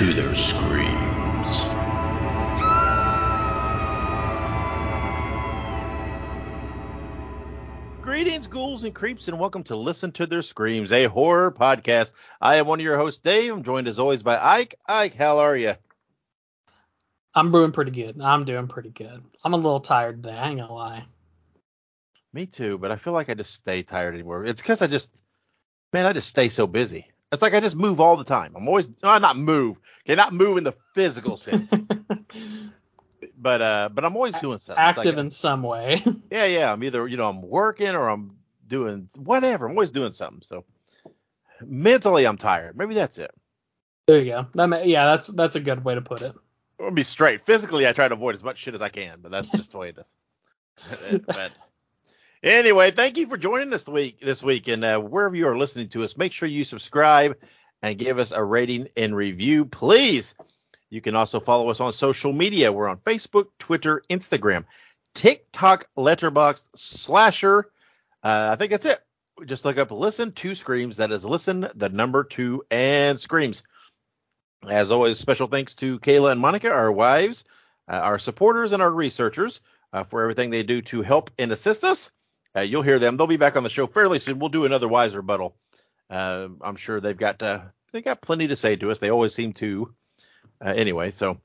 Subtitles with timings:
[0.00, 1.74] to their screams.
[8.00, 12.14] Greetings, ghouls and creeps, and welcome to Listen to Their Screams, a horror podcast.
[12.40, 13.52] I am one of your hosts, Dave.
[13.52, 14.74] I'm joined as always by Ike.
[14.88, 15.74] Ike, how are you?
[17.34, 18.18] I'm doing pretty good.
[18.22, 19.22] I'm doing pretty good.
[19.44, 20.34] I'm a little tired today.
[20.34, 21.04] I ain't gonna lie.
[22.32, 24.46] Me too, but I feel like I just stay tired anymore.
[24.46, 25.22] It's because I just,
[25.92, 27.09] man, I just stay so busy.
[27.32, 28.54] It's like I just move all the time.
[28.56, 29.78] I'm always, no, not move.
[30.04, 31.72] Okay, not move in the physical sense,
[33.38, 34.82] but uh, but I'm always doing something.
[34.82, 36.02] Active like, in some way.
[36.30, 36.72] yeah, yeah.
[36.72, 39.66] I'm either, you know, I'm working or I'm doing whatever.
[39.66, 40.42] I'm always doing something.
[40.44, 40.64] So
[41.64, 42.76] mentally, I'm tired.
[42.76, 43.30] Maybe that's it.
[44.08, 44.46] there you go.
[44.54, 46.34] That ma- yeah, that's that's a good way to put it.
[46.80, 47.42] I'm gonna be straight.
[47.42, 49.78] Physically, I try to avoid as much shit as I can, but that's just the
[49.78, 51.20] way it is.
[51.26, 51.52] but
[52.42, 55.88] anyway, thank you for joining us week this week, and uh, wherever you are listening
[55.90, 57.36] to us, make sure you subscribe
[57.82, 60.34] and give us a rating and review, please.
[60.90, 62.72] You can also follow us on social media.
[62.72, 64.64] We're on Facebook, Twitter, Instagram,
[65.14, 67.70] TikTok, Letterboxd, Slasher.
[68.22, 68.98] Uh, I think that's it.
[69.46, 73.62] Just look up "Listen to Screams." That is "Listen," the number two, and "Screams."
[74.68, 77.44] As always, special thanks to Kayla and Monica, our wives,
[77.88, 81.84] uh, our supporters, and our researchers uh, for everything they do to help and assist
[81.84, 82.10] us.
[82.56, 83.16] Uh, you'll hear them.
[83.16, 84.38] They'll be back on the show fairly soon.
[84.38, 85.56] We'll do another wise rebuttal.
[86.08, 88.98] Uh, I'm sure they've got uh, they got plenty to say to us.
[88.98, 89.94] They always seem to.
[90.64, 91.40] Uh, anyway, so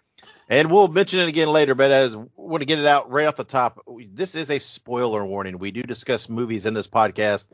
[0.50, 1.76] and we'll mention it again later.
[1.76, 3.82] But as want to get it out right off the top,
[4.12, 5.60] this is a spoiler warning.
[5.60, 7.48] We do discuss movies in this podcast,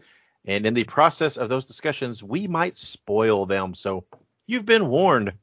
[0.46, 3.76] and in the process of those discussions, we might spoil them.
[3.76, 4.06] So
[4.48, 5.34] you've been warned.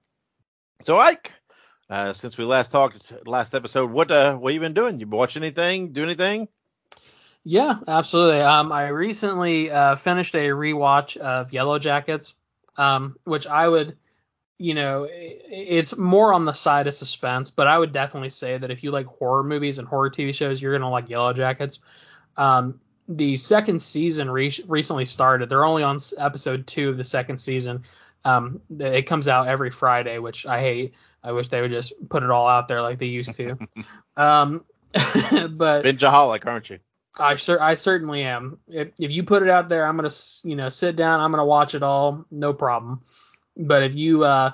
[0.84, 1.32] So Ike,
[1.90, 5.00] uh, since we last talked last episode, what uh, what you been doing?
[5.00, 5.92] You watch anything?
[5.92, 6.48] Do anything?
[7.44, 8.40] Yeah, absolutely.
[8.40, 12.34] Um, I recently uh, finished a rewatch of Yellow Jackets,
[12.76, 13.96] um, which I would,
[14.58, 18.70] you know, it's more on the side of suspense, but I would definitely say that
[18.70, 21.78] if you like horror movies and horror TV shows, you're gonna like Yellow Jackets.
[22.36, 25.48] Um, the second season re- recently started.
[25.48, 27.84] They're only on episode two of the second season.
[28.24, 30.94] Um, it comes out every Friday, which I hate.
[31.22, 33.56] I wish they would just put it all out there like they used to.
[34.16, 36.78] um, but Bingeaholic, aren't you?
[37.18, 38.58] I cer- I certainly am.
[38.68, 40.10] If if you put it out there, I'm gonna
[40.44, 41.20] you know sit down.
[41.20, 43.02] I'm gonna watch it all, no problem.
[43.56, 44.52] But if you uh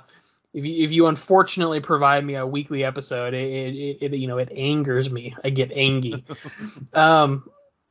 [0.53, 4.39] if you if you unfortunately provide me a weekly episode, it it, it you know
[4.39, 5.37] it angers me.
[5.45, 6.25] I get angry.
[6.95, 7.49] um,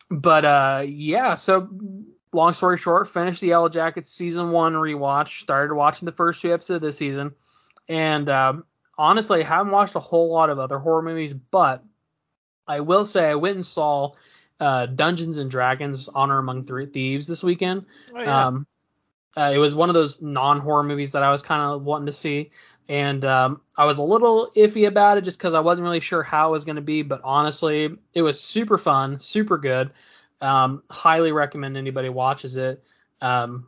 [0.09, 1.35] but uh yeah.
[1.35, 1.69] So
[2.33, 5.41] long story short, finished the Yellow Jackets season one rewatch.
[5.41, 7.33] Started watching the first two episodes of this season,
[7.87, 8.65] and um,
[8.97, 11.83] honestly, I haven't watched a whole lot of other horror movies, but
[12.67, 14.13] I will say I went and saw
[14.59, 17.85] uh, Dungeons and Dragons: Honor Among Thieves this weekend.
[18.13, 18.47] Oh, yeah.
[18.47, 18.67] Um,
[19.35, 22.11] uh, it was one of those non-horror movies that I was kind of wanting to
[22.11, 22.51] see,
[22.87, 26.21] and um, I was a little iffy about it just because I wasn't really sure
[26.21, 27.01] how it was going to be.
[27.01, 29.91] But honestly, it was super fun, super good.
[30.39, 32.83] Um, highly recommend anybody watches it.
[33.21, 33.67] Um,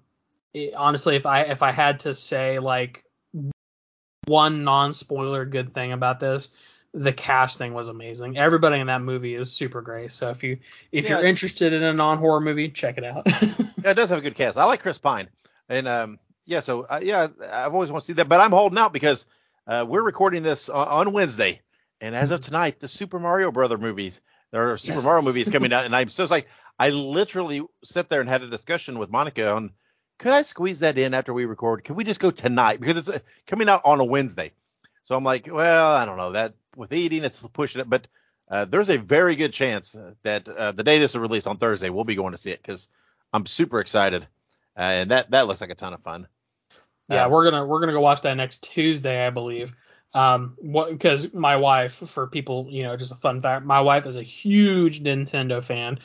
[0.54, 3.04] it- honestly, if I if I had to say like
[4.26, 6.50] one non-spoiler good thing about this,
[6.98, 8.38] the casting was amazing.
[8.38, 10.12] Everybody in that movie is super great.
[10.14, 10.58] So if you
[10.94, 11.18] if Yeah.
[11.20, 13.28] you're interested in a non-horror movie, check it out.
[13.84, 14.58] Yeah, it does have a good cast.
[14.58, 15.28] I like Chris Pine,
[15.70, 18.80] and um, yeah, so uh, yeah, I've always wanted to see that, but I'm holding
[18.80, 19.28] out because
[19.68, 21.62] uh, we're recording this on, on Wednesday,
[22.02, 25.04] and as of tonight, the Super Mario Brother movies, or Super Yes.
[25.06, 26.48] Mario movies coming out, and I'm so it's like
[26.80, 29.72] I literally sat there and had a discussion with Monica on
[30.18, 31.84] could I squeeze that in after we record?
[31.84, 34.52] Can we just go tonight because it's uh, coming out on a Wednesday?
[35.04, 38.08] So I'm like, well, I don't know that with eating, it's pushing it, but.
[38.48, 41.58] Uh, there's a very good chance uh, that uh, the day this is released on
[41.58, 42.88] Thursday, we'll be going to see it because
[43.34, 44.22] I'm super excited,
[44.78, 46.28] uh, and that that looks like a ton of fun.
[47.10, 49.74] Yeah, Um, we're gonna we're gonna go watch that next Tuesday, I believe.
[50.14, 54.06] Um, what because my wife, for people, you know, just a fun fact, my wife
[54.06, 56.00] is a huge Nintendo fan.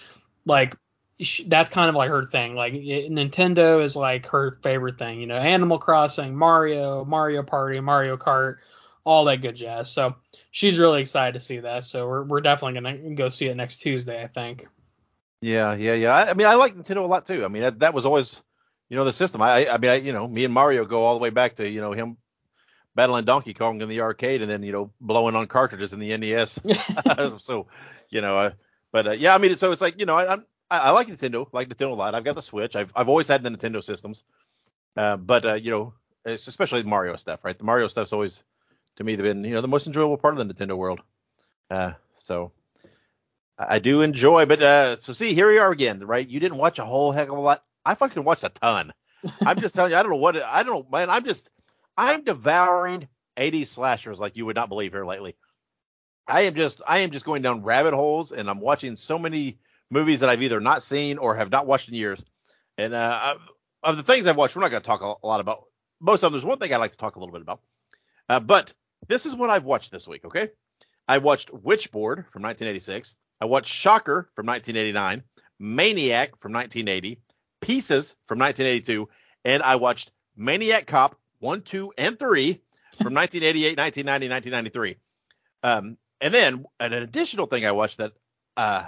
[0.44, 0.76] Like
[1.20, 2.54] sh that's kind of like her thing.
[2.54, 5.20] Like it, Nintendo is like her favorite thing.
[5.20, 8.56] You know, Animal Crossing, Mario, Mario Party, Mario Kart,
[9.04, 9.92] all that good jazz.
[9.92, 10.16] So
[10.50, 11.84] she's really excited to see that.
[11.84, 14.66] So we're we're definitely gonna go see it next Tuesday, I think.
[15.40, 16.14] Yeah, yeah, yeah.
[16.14, 17.44] I, I mean, I like Nintendo a lot too.
[17.44, 18.42] I mean, that, that was always,
[18.90, 19.40] you know, the system.
[19.40, 21.68] I, I mean, I, you know, me and Mario go all the way back to,
[21.68, 22.18] you know, him
[22.94, 26.14] battling Donkey Kong in the arcade and then, you know, blowing on cartridges in the
[26.16, 26.60] NES.
[27.38, 27.68] so,
[28.10, 28.50] you know, uh,
[28.92, 31.08] but uh, yeah, I mean, so it's like, you know, I, I'm, I, I like
[31.08, 32.14] Nintendo, like Nintendo a lot.
[32.14, 32.76] I've got the Switch.
[32.76, 34.24] I've, I've always had the Nintendo systems.
[34.94, 35.94] Uh, but uh, you know,
[36.26, 37.56] it's especially the Mario stuff, right?
[37.56, 38.44] The Mario stuff's always,
[38.96, 41.00] to me, they've been, you know, the most enjoyable part of the Nintendo world.
[41.70, 42.52] Uh, so
[43.58, 46.26] I do enjoy, but uh, so see, here we are again, right?
[46.26, 47.62] You didn't watch a whole heck of a lot.
[47.84, 48.92] I fucking watched a ton.
[49.44, 51.10] I'm just telling you, I don't know what, I don't know, man.
[51.10, 51.48] I'm just,
[51.96, 55.36] I'm devouring 80s slashers like you would not believe here lately.
[56.26, 59.58] I am just I am just going down rabbit holes and I'm watching so many
[59.90, 62.24] movies that I've either not seen or have not watched in years.
[62.78, 63.34] And uh,
[63.82, 65.64] of the things I've watched, we're not going to talk a lot about
[66.00, 66.32] most of them.
[66.32, 67.60] There's one thing I'd like to talk a little bit about.
[68.28, 68.72] Uh, but
[69.08, 70.50] this is what I've watched this week, okay?
[71.08, 73.16] I watched Witchboard from 1986.
[73.40, 75.22] I watched Shocker from 1989,
[75.58, 77.20] Maniac from 1980,
[77.60, 79.08] Pieces from 1982,
[79.44, 82.52] and I watched Maniac Cop 1, 2, and 3
[83.02, 84.96] from 1988, 1990, 1993.
[85.62, 88.12] Um, and then an additional thing I watched that
[88.56, 88.84] uh,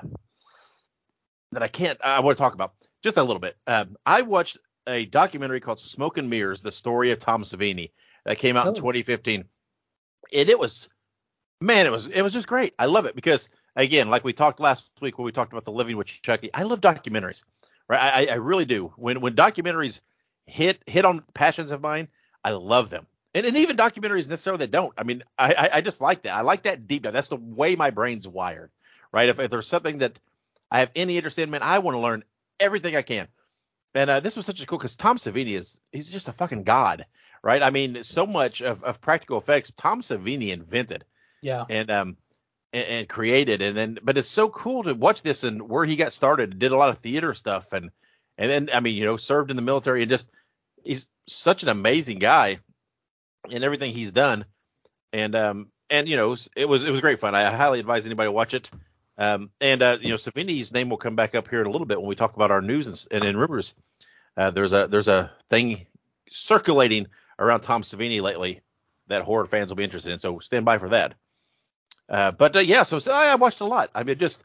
[1.53, 3.57] that I can't I want to talk about just a little bit.
[3.67, 7.91] Um, I watched a documentary called Smoke and Mirrors: The Story of Tom Savini
[8.25, 8.71] that came out oh.
[8.71, 9.45] in 2015,
[10.35, 10.89] and it was
[11.61, 12.75] man, it was it was just great.
[12.79, 15.73] I love it because again, like we talked last week when we talked about the
[15.73, 17.43] Living with Chucky, I love documentaries,
[17.89, 18.01] right?
[18.01, 18.93] I, I really do.
[18.97, 20.01] When when documentaries
[20.47, 22.09] hit hit on passions of mine,
[22.45, 23.07] I love them.
[23.35, 24.93] And, and even documentaries necessarily that don't.
[24.99, 26.35] I mean, I, I, just like that.
[26.35, 27.15] I like that deep dive.
[27.15, 28.71] That's the way my brain's wired,
[29.11, 29.31] right?
[29.31, 30.21] If, if there's something that
[30.71, 32.25] I have any interest in, man, I want to learn
[32.61, 33.29] everything I can.
[33.95, 36.65] And uh, this was such a cool because Tom Savini is he's just a fucking
[36.65, 37.07] god,
[37.43, 37.63] right?
[37.63, 41.05] I mean, so much of, of practical effects Tom Savini invented.
[41.43, 41.65] Yeah.
[41.69, 42.17] And um
[42.73, 45.97] and, and, created and then but it's so cool to watch this and where he
[45.97, 47.91] got started, did a lot of theater stuff and
[48.39, 50.33] and then I mean, you know, served in the military and just
[50.85, 52.59] he's such an amazing guy
[53.51, 54.45] in everything he's done.
[55.13, 57.35] And um and you know, it was it was great fun.
[57.35, 58.71] I highly advise anybody to watch it.
[59.19, 61.87] Um, and uh, you know, Savini's name will come back up here in a little
[61.87, 63.75] bit when we talk about our news and, and in rumors.
[64.37, 65.87] Uh, there's a there's a thing
[66.31, 67.07] circulating
[67.43, 68.61] around Tom Savini lately
[69.09, 70.19] that horror fans will be interested in.
[70.19, 71.15] So stand by for that.
[72.09, 73.91] Uh, but uh, yeah, so, so, I watched a lot.
[73.95, 74.45] I mean, just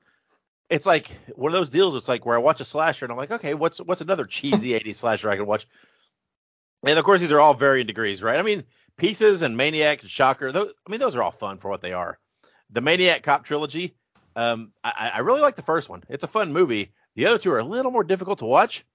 [0.70, 1.96] it's like one of those deals.
[1.96, 4.70] It's like where I watch a slasher and I'm like, okay, what's what's another cheesy
[4.70, 5.68] 80s slasher I can watch?
[6.86, 8.40] And of course, these are all varying degrees, right?
[8.40, 8.64] I mean,
[8.98, 10.52] Pieces and Maniac and Shocker.
[10.52, 12.20] Those, I mean, those are all fun for what they are.
[12.72, 13.96] The Maniac Cop trilogy.
[14.36, 16.04] Um, I, I really like the first one.
[16.10, 16.92] It's a fun movie.
[17.16, 18.86] The other two are a little more difficult to watch.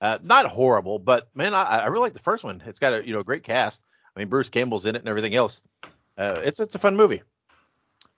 [0.00, 2.62] Uh, not horrible, but man, I, I really like the first one.
[2.64, 3.84] It's got a you know great cast.
[4.14, 5.60] I mean, Bruce Campbell's in it and everything else.
[6.16, 7.22] Uh, it's it's a fun movie.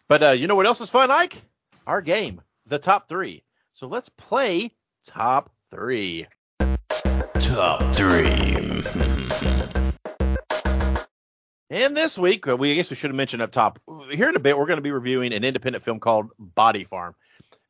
[0.09, 1.41] But uh, you know what else is fun, Ike?
[1.87, 3.43] Our game, the top three.
[3.73, 4.71] So let's play
[5.05, 6.27] top three.
[7.35, 8.83] Top three.
[11.71, 13.81] and this week, uh, we I guess we should have mentioned up top.
[14.11, 17.15] Here in a bit, we're going to be reviewing an independent film called Body Farm,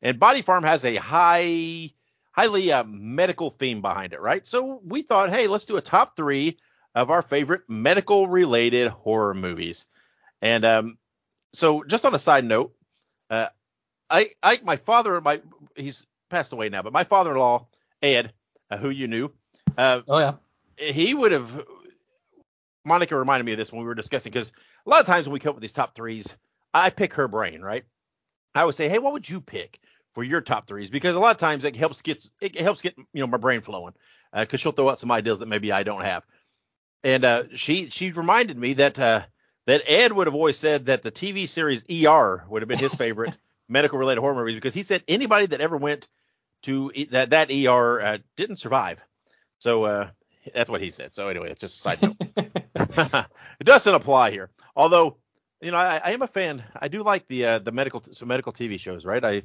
[0.01, 1.89] and Body Farm has a high,
[2.33, 4.45] highly uh, medical theme behind it, right?
[4.45, 6.57] So we thought, hey, let's do a top three
[6.93, 9.87] of our favorite medical related horror movies.
[10.41, 10.97] And um,
[11.53, 12.75] so just on a side note,
[13.29, 13.47] uh,
[14.09, 15.41] I, I, my father, my,
[15.75, 17.67] he's passed away now, but my father-in-law,
[18.01, 18.33] Ed,
[18.69, 19.31] uh, who you knew,
[19.77, 20.33] uh, oh yeah,
[20.77, 21.65] he would have.
[22.85, 24.51] Monica reminded me of this when we were discussing because
[24.85, 26.35] a lot of times when we come up with these top threes,
[26.73, 27.85] I pick her brain, right?
[28.53, 29.79] I would say, hey, what would you pick
[30.13, 30.89] for your top threes?
[30.89, 33.61] Because a lot of times it helps get it helps get you know my brain
[33.61, 33.93] flowing
[34.31, 36.25] because uh, she'll throw out some ideas that maybe I don't have.
[37.03, 39.21] And uh, she she reminded me that uh,
[39.65, 42.95] that Ed would have always said that the TV series ER would have been his
[42.95, 43.35] favorite
[43.69, 46.07] medical related horror movies because he said anybody that ever went
[46.63, 48.99] to that that ER uh, didn't survive.
[49.59, 50.09] So uh,
[50.53, 51.13] that's what he said.
[51.13, 52.15] So anyway, it's just a side note.
[53.59, 54.49] it doesn't apply here.
[54.75, 55.17] Although,
[55.61, 56.63] you know, I, I am a fan.
[56.75, 59.23] I do like the uh, the medical some medical TV shows, right?
[59.23, 59.43] I,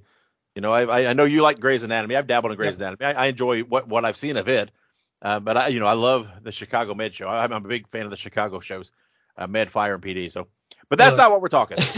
[0.54, 2.16] you know, I I know you like Grey's Anatomy.
[2.16, 2.88] I've dabbled in Grey's yep.
[2.88, 3.14] Anatomy.
[3.14, 4.70] I, I, enjoy what what I've seen of it.
[5.20, 7.28] Uh, but I, you know, I love the Chicago Med show.
[7.28, 8.92] I'm, I'm a big fan of the Chicago shows
[9.36, 10.30] uh, Med, Fire, and PD.
[10.30, 10.48] So,
[10.88, 11.78] but that's not what we're talking.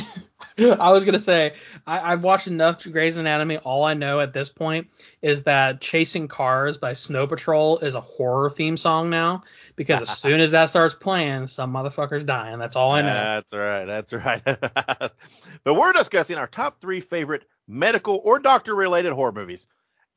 [0.58, 1.54] I was gonna say
[1.86, 3.56] I, have watched enough Grey's Anatomy.
[3.58, 4.88] All I know at this point
[5.22, 9.44] is that "Chasing Cars" by Snow Patrol is a horror theme song now
[9.76, 12.58] because as soon as that starts playing, some motherfucker's dying.
[12.58, 13.14] That's all I know.
[13.14, 13.84] That's right.
[13.84, 14.42] That's right.
[15.64, 19.66] but we're discussing our top three favorite medical or doctor related horror movies,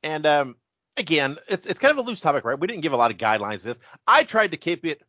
[0.02, 0.56] and um,
[0.96, 2.58] again, it's it's kind of a loose topic, right?
[2.58, 3.80] We didn't give a lot of guidelines to this.
[4.06, 5.02] I tried to keep it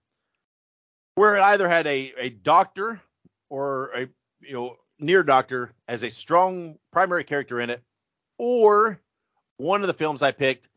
[1.16, 3.02] where it either had a, a doctor
[3.50, 4.08] or a
[4.42, 7.82] you know near doctor as a strong primary character in it,
[8.38, 9.02] or
[9.58, 10.68] one of the films I picked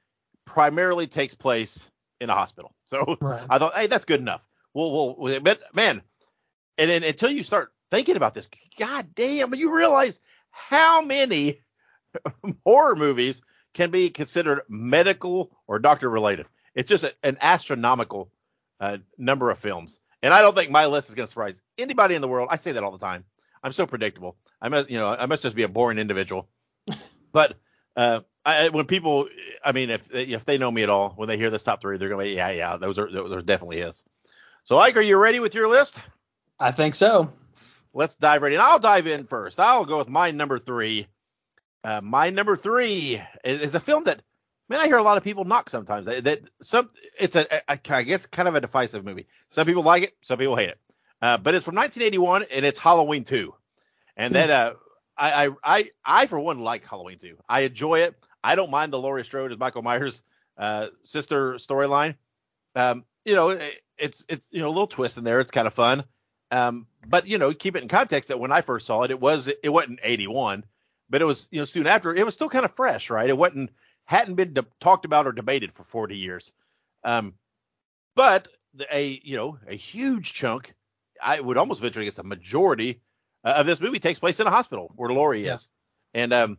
[0.44, 2.72] primarily takes place in a hospital.
[2.88, 3.44] So right.
[3.50, 4.40] I thought, hey, that's good enough.
[4.72, 6.00] We'll, we'll, but man,
[6.78, 8.48] and then until you start thinking about this,
[8.78, 10.22] god damn, you realize
[10.68, 11.60] how many
[12.64, 13.42] horror movies
[13.74, 16.46] can be considered medical or doctor related.
[16.74, 18.30] It's just a, an astronomical
[18.80, 20.00] uh, number of films.
[20.22, 22.48] And I don't think my list is going to surprise anybody in the world.
[22.50, 23.24] I say that all the time.
[23.62, 24.36] I'm so predictable.
[24.60, 26.48] I must, you know, I must just be a boring individual.
[27.32, 27.56] but
[27.96, 29.28] uh, I, when people,
[29.64, 31.98] I mean, if if they know me at all, when they hear this top three,
[31.98, 34.04] they're going to be, yeah, yeah, those are those are definitely his.
[34.64, 35.98] So, Ike, are you ready with your list?
[36.58, 37.32] I think so.
[37.98, 38.60] Let's dive right in.
[38.60, 39.58] I'll dive in first.
[39.58, 41.08] I'll go with my number three.
[41.82, 44.22] Uh, my number three is, is a film that,
[44.68, 46.06] man, I hear a lot of people knock sometimes.
[46.06, 49.26] That, that some, it's a, a, I guess, kind of a divisive movie.
[49.48, 50.78] Some people like it, some people hate it.
[51.20, 53.52] Uh, but it's from 1981 and it's Halloween 2.
[54.16, 54.74] And then uh,
[55.16, 57.36] I, I, I, I for one like Halloween 2.
[57.48, 58.14] I enjoy it.
[58.44, 60.22] I don't mind the Laurie Strode as Michael Myers
[60.56, 62.14] uh, sister storyline.
[62.76, 65.40] Um, you know, it, it's it's you know a little twist in there.
[65.40, 66.04] It's kind of fun.
[66.50, 69.20] Um, but you know, keep it in context that when I first saw it, it
[69.20, 70.64] was it wasn't 81,
[71.10, 72.14] but it was you know soon after.
[72.14, 73.28] It was still kind of fresh, right?
[73.28, 73.70] It wasn't
[74.04, 76.52] hadn't been de- talked about or debated for 40 years.
[77.04, 77.34] Um,
[78.14, 78.48] but
[78.92, 80.74] a you know a huge chunk,
[81.22, 83.00] I would almost venture to guess a majority
[83.44, 85.54] uh, of this movie takes place in a hospital where Laurie Yeah.
[85.54, 85.68] is,
[86.14, 86.58] and um,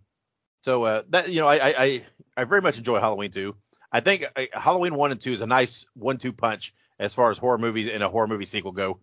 [0.62, 2.06] so uh, that you know I, I
[2.38, 3.56] I very much enjoy Halloween 2.
[3.92, 7.38] I think uh, Halloween 1 and 2 is a nice one-two punch as far as
[7.38, 9.00] horror movies and a horror movie sequel go.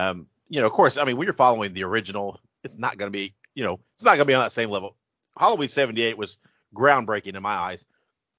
[0.00, 3.08] Um, you know, of course, I mean when you're following the original, it's not going
[3.08, 4.96] to be you know it's not going to be on that same level.
[5.36, 6.38] Halloween 78 was
[6.74, 7.86] groundbreaking in my eyes,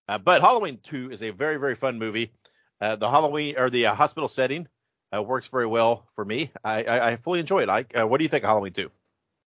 [0.08, 2.32] uh, but Halloween 2 is a very very fun movie.
[2.80, 4.68] Uh, the Halloween or the uh, hospital setting
[5.16, 6.52] uh, works very well for me.
[6.64, 7.70] I, I, I fully enjoy it.
[7.70, 8.90] Ike, uh, what do you think of Halloween 2?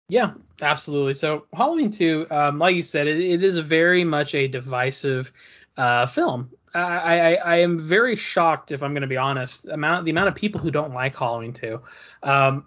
[0.09, 1.15] Yeah, absolutely.
[1.15, 5.31] So Halloween 2, um, like you said, it, it is very much a divisive
[5.77, 6.49] uh, film.
[6.73, 10.29] I, I, I am very shocked, if I'm going to be honest, amount the amount
[10.29, 11.79] of people who don't like Halloween 2.
[12.23, 12.65] Um,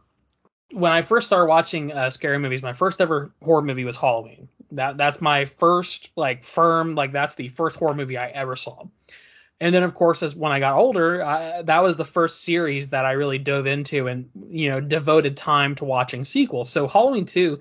[0.72, 4.48] when I first started watching uh, scary movies, my first ever horror movie was Halloween.
[4.72, 8.84] That that's my first like firm like that's the first horror movie I ever saw.
[9.60, 12.90] And then of course as when I got older, I, that was the first series
[12.90, 16.68] that I really dove into and you know devoted time to watching sequels.
[16.68, 17.60] So Halloween 2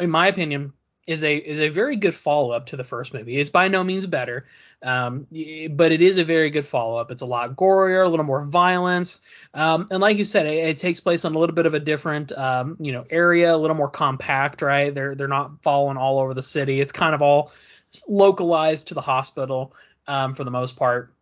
[0.00, 0.72] in my opinion
[1.06, 3.38] is a is a very good follow up to the first movie.
[3.38, 4.46] It's by no means better,
[4.82, 5.26] um,
[5.70, 7.10] but it is a very good follow up.
[7.10, 9.20] It's a lot gorier, a little more violence,
[9.54, 11.80] um, and like you said, it, it takes place on a little bit of a
[11.80, 14.94] different um, you know area, a little more compact, right?
[14.94, 16.80] They're they're not falling all over the city.
[16.80, 17.52] It's kind of all
[18.06, 19.74] localized to the hospital
[20.06, 21.12] um, for the most part.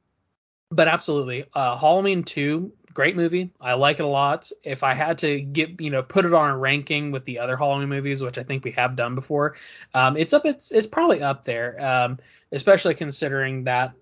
[0.71, 3.51] But absolutely, uh, Halloween 2, great movie.
[3.61, 4.51] I like it a lot.
[4.65, 7.55] If I had to get, you know, put it on a ranking with the other
[7.55, 9.57] Halloween movies, which I think we have done before,
[9.93, 10.47] um, it's up.
[10.47, 12.19] It's it's probably up there, um,
[12.51, 13.93] especially considering that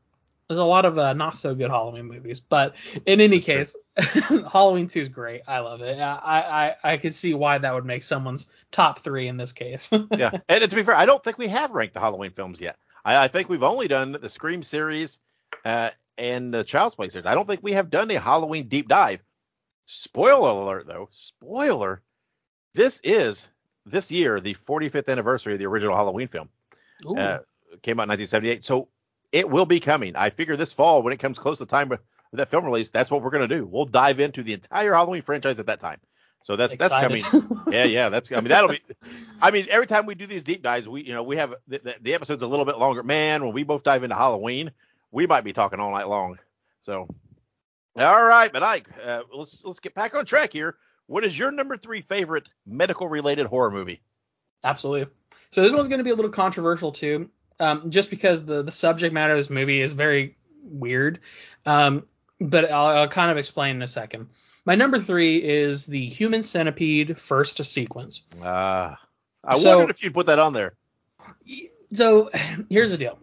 [0.46, 2.38] there's a lot of uh, not so good Halloween movies.
[2.38, 4.22] But in any That's case,
[4.52, 5.42] Halloween 2 is great.
[5.48, 5.98] I love it.
[5.98, 9.90] I, I I could see why that would make someone's top three in this case.
[10.16, 12.76] yeah, and to be fair, I don't think we have ranked the Halloween films yet.
[13.04, 15.18] I, I think we've only done the Scream series
[15.64, 17.26] uh, and the Child's Play series.
[17.26, 19.23] I don't think we have done a Halloween deep dive.
[19.87, 21.09] Spoiler alert, though.
[21.11, 22.02] Spoiler.
[22.75, 23.49] This is
[23.87, 26.49] this year the 45th anniversary of the original Halloween film.
[27.18, 27.38] Uh,
[27.83, 28.88] came out in 1978, so
[29.33, 30.16] it will be coming.
[30.16, 31.99] I figure this fall, when it comes close to the time of
[32.33, 33.66] that film release, that's what we're gonna do.
[33.66, 36.00] We'll dive into the entire Halloween franchise at that time.
[36.42, 37.25] So that's that's coming.
[37.71, 38.30] Yeah, yeah, that's.
[38.30, 38.78] I mean, that'll be.
[39.40, 41.78] I mean, every time we do these deep dives, we you know we have the,
[41.78, 43.02] the, the episode's a little bit longer.
[43.02, 44.71] Man, when we both dive into Halloween,
[45.14, 46.38] we might be talking all night long.
[46.83, 47.09] So,
[47.97, 50.76] all right, but Ike, uh, let's let's get back on track here.
[51.06, 54.02] What is your number three favorite medical related horror movie?
[54.64, 55.12] Absolutely.
[55.50, 57.30] So this one's going to be a little controversial too,
[57.61, 61.21] um, just because the the subject matter of this movie is very weird.
[61.64, 62.04] Um,
[62.40, 64.28] but I'll, I'll kind of explain in a second.
[64.66, 68.23] My number three is the Human Centipede first sequence.
[68.42, 68.94] Uh,
[69.44, 70.75] I So- wondered if you'd put that on there.
[71.92, 72.30] So
[72.68, 73.18] here's the deal.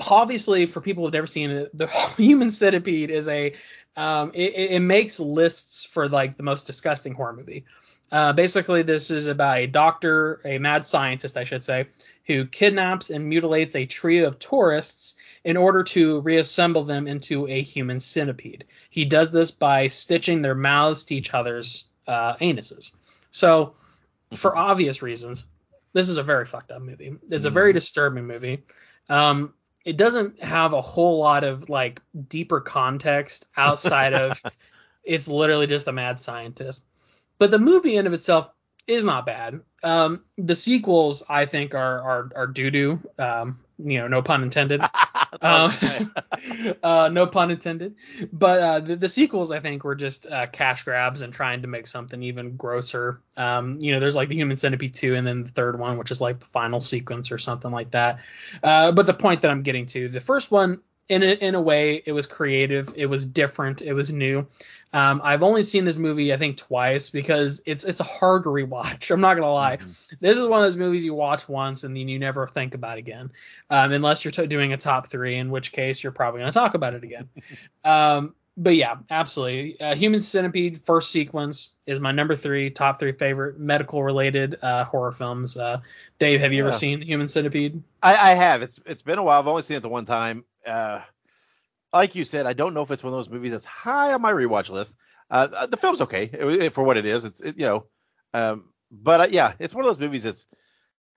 [0.00, 1.86] Obviously, for people who've never seen it, the
[2.16, 3.54] Human Centipede is a
[3.96, 7.64] um, it, it makes lists for like the most disgusting horror movie.
[8.10, 11.88] Uh, basically, this is about a doctor, a mad scientist, I should say,
[12.26, 17.60] who kidnaps and mutilates a trio of tourists in order to reassemble them into a
[17.60, 18.64] human centipede.
[18.88, 22.92] He does this by stitching their mouths to each other's uh, anuses.
[23.30, 23.74] So,
[24.34, 25.44] for obvious reasons,
[25.92, 27.16] this is a very fucked up movie.
[27.30, 28.64] It's a very disturbing movie.
[29.08, 34.42] Um, it doesn't have a whole lot of like deeper context outside of
[35.04, 36.82] it's literally just a mad scientist.
[37.38, 38.50] But the movie in of itself
[38.86, 39.60] is not bad.
[39.82, 43.00] Um, the sequels I think are are are doo doo.
[43.18, 44.82] Um, you know, no pun intended.
[45.42, 45.72] Um,
[46.82, 47.94] uh, no pun intended.
[48.32, 51.68] But uh, the, the sequels, I think, were just uh, cash grabs and trying to
[51.68, 53.20] make something even grosser.
[53.36, 56.10] Um, you know, there's like the Human Centipede 2, and then the third one, which
[56.10, 58.20] is like the final sequence or something like that.
[58.62, 61.60] Uh, but the point that I'm getting to, the first one, in a, in a
[61.60, 64.46] way, it was creative, it was different, it was new.
[64.92, 69.10] Um, I've only seen this movie, I think, twice because it's it's a hard rewatch.
[69.12, 69.76] I'm not gonna lie.
[69.78, 69.94] Mhm.
[70.20, 72.96] This is one of those movies you watch once and then you never think about
[72.98, 73.30] again,
[73.68, 76.58] um, unless you're t- doing a top three, in which case you're probably going to
[76.58, 77.28] talk about it again.
[77.84, 79.78] um, but yeah, absolutely.
[79.80, 84.82] Uh, Human Centipede first sequence is my number three, top three favorite medical related uh,
[84.84, 85.56] horror films.
[85.56, 85.80] Uh,
[86.18, 86.68] Dave, have you Yeah.
[86.70, 87.80] ever seen Human Centipede?
[88.02, 88.62] I, I have.
[88.62, 89.38] It's it's been a while.
[89.38, 90.44] I've only seen it the one time.
[90.66, 91.00] Uh,
[91.92, 94.22] like you said, I don't know if it's one of those movies that's high on
[94.22, 94.96] my rewatch list.
[95.30, 97.24] Uh, uh, the film's okay it- it- for what it is.
[97.24, 97.86] It's it, you know,
[98.34, 100.46] um, but uh, yeah, it's one of those movies that's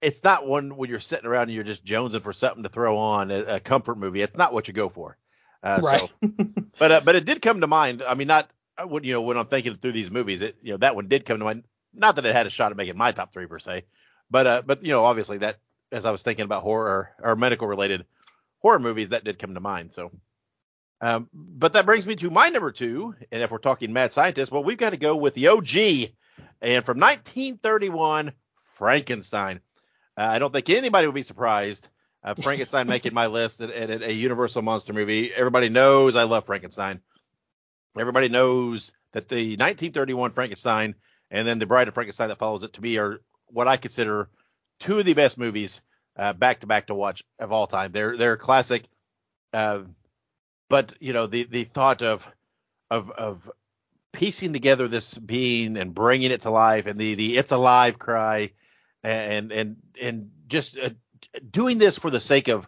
[0.02, 2.98] it's not one when you're sitting around and you're just jonesing for something to throw
[2.98, 4.22] on a, a comfort movie.
[4.22, 5.18] It's not what you go for.
[5.64, 6.00] Uh, right.
[6.00, 6.10] So,
[6.80, 8.02] but uh, but it did come to mind.
[8.06, 10.72] I mean, not uh, when you know when I'm thinking through these movies, it you
[10.72, 11.64] know that one did come to mind.
[11.94, 13.86] Not that it had a shot at making my top three per se,
[14.30, 15.58] but uh, but you know obviously that
[15.92, 18.06] as I was thinking about horror or medical related
[18.62, 19.92] horror movies, that did come to mind.
[19.92, 20.12] So,
[21.02, 24.52] um, but that brings me to my number two, and if we're talking mad scientist,
[24.52, 26.12] well, we've got to go with the OG,
[26.62, 28.34] and from 1931,
[28.76, 29.62] Frankenstein.
[30.18, 31.88] Uh, I don't think anybody would be surprised.
[32.24, 35.34] Uh, Frankenstein making my list and a Universal monster movie.
[35.34, 37.02] Everybody knows I love Frankenstein.
[37.98, 40.96] Everybody knows that the 1931 Frankenstein
[41.30, 44.30] and then the Bride of Frankenstein that follows it to me are what I consider
[44.80, 45.82] two of the best movies
[46.22, 47.92] uh, back to back to watch of all time.
[47.92, 48.84] They're they're classic.
[49.52, 49.82] Uh,
[50.70, 52.28] but you know the the thought of
[52.90, 53.52] of of
[54.14, 58.52] piecing together this being and bringing it to life and the the it's alive cry
[59.04, 60.90] and and and just uh,
[61.50, 62.68] doing this for the sake of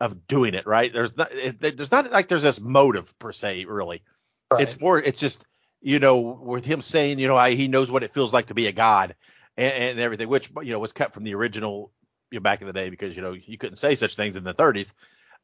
[0.00, 3.64] of doing it right there's not it, there's not like there's this motive per se
[3.64, 4.02] really
[4.50, 4.62] Right.
[4.62, 5.44] it's more it's just
[5.80, 8.54] you know with him saying you know I, he knows what it feels like to
[8.54, 9.14] be a god
[9.56, 11.90] and, and everything which you know was cut from the original
[12.34, 14.42] you know, back in the day because you know you couldn't say such things in
[14.42, 14.92] the 30s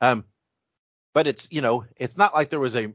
[0.01, 0.25] um
[1.15, 2.93] but it's you know it's not like there was a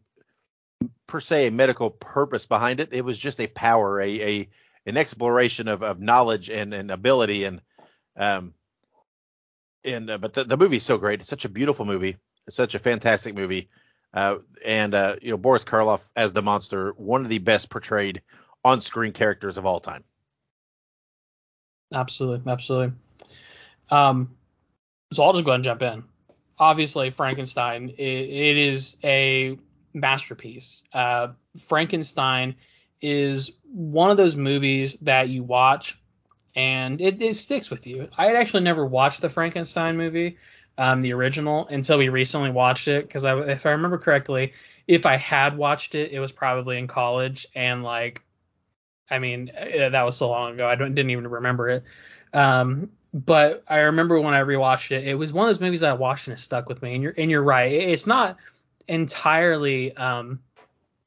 [1.07, 2.89] per se a medical purpose behind it.
[2.91, 4.49] It was just a power a, a
[4.85, 7.61] an exploration of, of knowledge and, and ability and
[8.17, 8.53] um
[9.83, 11.21] and uh, but the, the movie's so great.
[11.21, 12.17] It's such a beautiful movie.
[12.47, 13.69] It's such a fantastic movie.
[14.13, 18.21] Uh, and uh, you know Boris Karloff as the monster, one of the best portrayed
[18.63, 20.03] on-screen characters of all time.
[21.93, 22.95] Absolutely, absolutely.
[23.89, 24.36] Um,
[25.13, 26.04] so I'll just go ahead and jump in.
[26.58, 29.58] Obviously, Frankenstein, it, it is a
[29.93, 30.84] masterpiece.
[30.93, 32.56] Uh, Frankenstein
[33.02, 36.00] is one of those movies that you watch
[36.56, 38.10] and it, it sticks with you.
[38.17, 40.38] I had actually never watched the Frankenstein movie,
[40.78, 44.54] um, the original, until we recently watched it because I, if I remember correctly,
[44.88, 48.21] if I had watched it, it was probably in college and like
[49.10, 50.67] I mean, uh, that was so long ago.
[50.67, 51.84] I didn't even remember it.
[52.34, 55.89] Um, but I remember when I rewatched it, it was one of those movies that
[55.91, 56.95] I watched and it stuck with me.
[56.95, 57.71] And you're and you're right.
[57.71, 58.36] It's not
[58.89, 60.41] entirely um,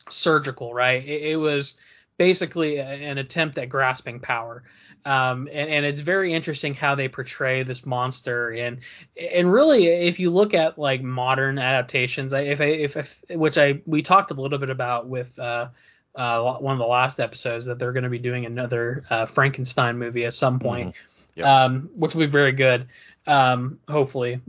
[0.09, 1.05] surgical, right?
[1.05, 1.79] It, it was
[2.17, 4.63] basically an attempt at grasping power.
[5.05, 8.81] Um, and, and it's very interesting how they portray this monster and
[9.17, 13.81] and really if you look at like modern adaptations if I if, if which I
[13.87, 15.69] we talked a little bit about with uh,
[16.17, 19.99] uh, one of the last episodes that they're going to be doing another uh, Frankenstein
[19.99, 20.97] movie at some point,
[21.39, 21.47] Yep.
[21.47, 22.89] um, which will be very good,
[23.27, 24.41] um, hopefully.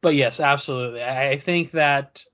[0.00, 1.02] But yes, absolutely.
[1.04, 2.24] I think that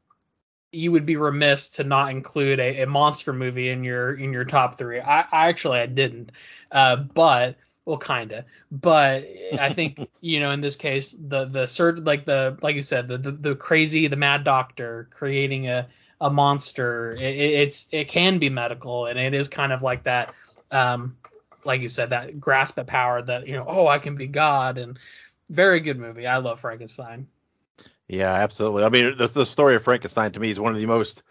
[0.72, 4.44] you would be remiss to not include a, a monster movie in your in your
[4.44, 5.00] top three.
[5.00, 6.32] I, I actually I didn't,
[6.72, 8.46] uh, but well, kinda.
[8.70, 9.26] But
[9.58, 13.08] I think you know in this case the the surge like the like you said
[13.08, 15.88] the the, the crazy the mad doctor creating a
[16.20, 17.12] a monster.
[17.12, 20.34] It, it's it can be medical, and it is kind of like that.
[20.70, 21.16] Um,
[21.68, 24.78] like you said, that grasp at power that you know, oh, I can be God,
[24.78, 24.98] and
[25.50, 26.26] very good movie.
[26.26, 27.28] I love Frankenstein.
[28.08, 28.84] Yeah, absolutely.
[28.84, 31.22] I mean, the, the story of Frankenstein to me is one of the most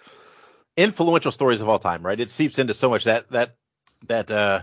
[0.77, 2.19] influential stories of all time, right?
[2.19, 3.55] It seeps into so much that that
[4.07, 4.61] that uh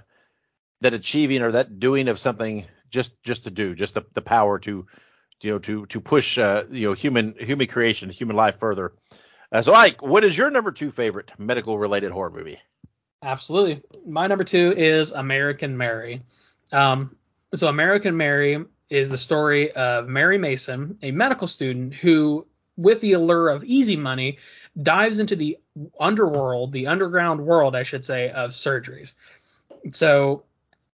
[0.81, 4.61] that achieving or that doing of something just just to do, just the, the power
[4.61, 4.87] to
[5.41, 8.93] you know to to push uh you know human human creation, human life further.
[9.51, 12.59] Uh, so, Ike, what is your number two favorite medical related horror movie?
[13.25, 13.83] Absolutely.
[14.07, 16.23] My number two is American Mary.
[16.71, 17.17] Um,
[17.55, 23.15] so American Mary is the story of Mary Mason, a medical student who, with the
[23.15, 24.39] allure of easy money,
[24.81, 25.59] dives into the
[25.99, 29.15] underworld, the underground world, I should say, of surgeries.
[29.93, 30.45] So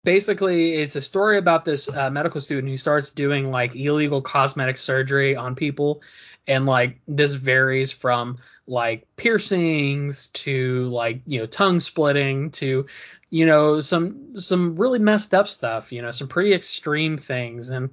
[0.02, 4.78] basically, it's a story about this uh, medical student who starts doing like illegal cosmetic
[4.78, 6.02] surgery on people,
[6.48, 12.86] and like this varies from like piercings to like you know tongue splitting to
[13.30, 17.70] you know some some really messed up stuff you know some pretty extreme things.
[17.70, 17.90] And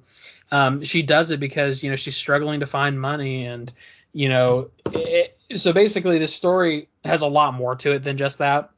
[0.50, 3.72] um, she does it because you know she's struggling to find money and
[4.12, 8.38] you know it, so basically this story has a lot more to it than just
[8.38, 8.70] that.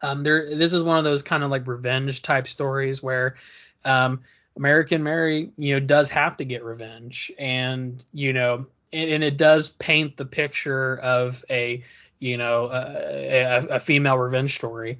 [0.00, 3.36] Um, there this is one of those kind of like revenge type stories where
[3.84, 4.20] um,
[4.56, 7.30] American Mary you know does have to get revenge.
[7.38, 11.82] And you know and, and it does paint the picture of a
[12.22, 14.98] you know, a, a female revenge story.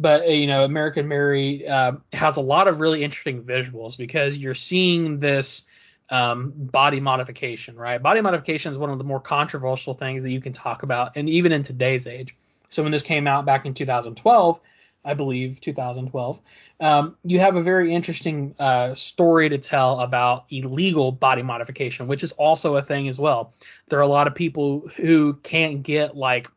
[0.00, 4.54] But you know, American Mary uh, has a lot of really interesting visuals because you're
[4.54, 5.62] seeing this
[6.10, 8.02] um, body modification, right?
[8.02, 11.28] Body modification is one of the more controversial things that you can talk about, and
[11.28, 12.36] even in today's age.
[12.68, 14.60] So when this came out back in 2012,
[15.04, 16.40] I believe 2012,
[16.80, 22.22] um, you have a very interesting uh, story to tell about illegal body modification, which
[22.22, 23.52] is also a thing as well.
[23.88, 26.48] There are a lot of people who can't get like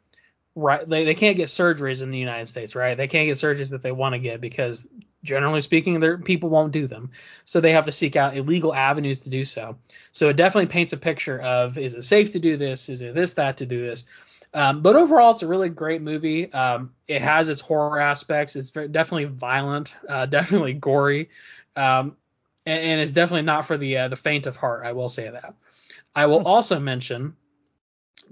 [0.56, 2.96] right they, they can't get surgeries in the United States, right?
[2.96, 4.88] They can't get surgeries that they want to get because
[5.24, 7.12] generally speaking, there people won't do them.
[7.46, 9.78] So they have to seek out illegal avenues to do so.
[10.12, 12.90] So it definitely paints a picture of is it safe to do this?
[12.90, 14.06] Is it this, that to do this?
[14.54, 16.52] Um, but overall, it's a really great movie.
[16.52, 18.56] Um, it has its horror aspects.
[18.56, 21.30] It's very, definitely violent, uh, definitely gory,
[21.76, 22.16] um,
[22.66, 24.86] and, and, it's definitely not for the uh, the faint of heart.
[24.86, 25.54] I will say that.
[26.16, 26.48] I will hmm.
[26.48, 27.36] also mention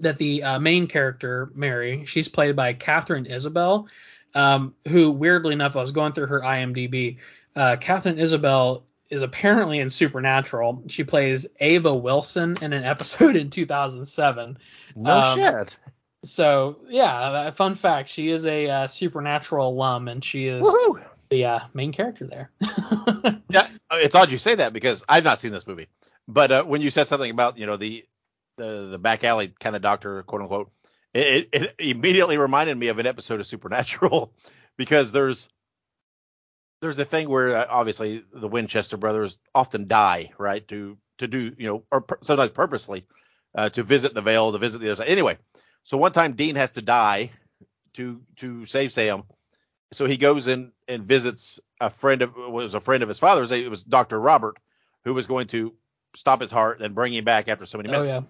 [0.00, 3.88] that the uh, main character, Mary, she's played by Katharine Isabelle,
[4.34, 7.18] um, who weirdly enough, I was going through her IMDb.
[7.54, 10.84] Uh, Katharine Isabelle is apparently in Supernatural.
[10.88, 14.58] She plays Ava Wilson in an episode in 2007.
[14.94, 15.76] No um, shit.
[16.26, 21.00] So yeah, fun fact: she is a uh, Supernatural alum, and she is Woo-hoo!
[21.30, 22.50] the uh, main character there.
[23.48, 25.88] yeah, it's odd you say that because I've not seen this movie.
[26.28, 28.04] But uh, when you said something about you know the
[28.56, 30.72] the the back alley kind of doctor, quote unquote,
[31.14, 34.32] it, it immediately reminded me of an episode of Supernatural
[34.76, 35.48] because there's
[36.82, 40.66] there's a thing where uh, obviously the Winchester brothers often die, right?
[40.68, 43.06] To to do you know, or per, sometimes purposely
[43.54, 45.08] uh, to visit the veil, to visit the other side.
[45.08, 45.38] Anyway,
[45.86, 47.30] so one time Dean has to die
[47.94, 49.22] to to save Sam,
[49.92, 53.52] so he goes in and visits a friend of was a friend of his father's.
[53.52, 54.56] It was Doctor Robert,
[55.04, 55.74] who was going to
[56.16, 58.10] stop his heart and bring him back after so many minutes.
[58.10, 58.22] Oh, yeah.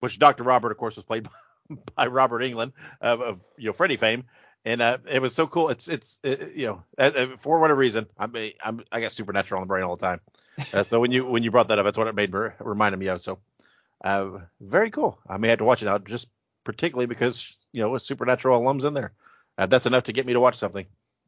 [0.00, 1.28] Which Doctor Robert, of course, was played
[1.94, 4.24] by Robert Englund of, of you know Freddy fame,
[4.64, 5.68] and uh, it was so cool.
[5.68, 9.60] It's it's it, you know uh, uh, for whatever reason I'm I'm I got Supernatural
[9.60, 10.20] on the brain all the time.
[10.72, 12.98] Uh, so when you when you brought that up, that's what it made me reminded
[12.98, 13.20] me of.
[13.20, 13.38] So
[14.02, 15.20] uh, very cool.
[15.28, 16.26] I may have to watch it now just
[16.66, 19.12] particularly because you know with Supernatural alums in there.
[19.56, 20.84] Uh, that's enough to get me to watch something.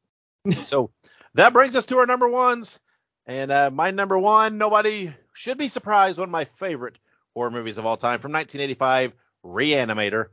[0.65, 0.91] so
[1.35, 2.79] that brings us to our number ones.
[3.27, 6.99] And uh, my number one, nobody should be surprised, one of my favorite
[7.35, 9.13] horror movies of all time from 1985,
[9.45, 10.27] Reanimator.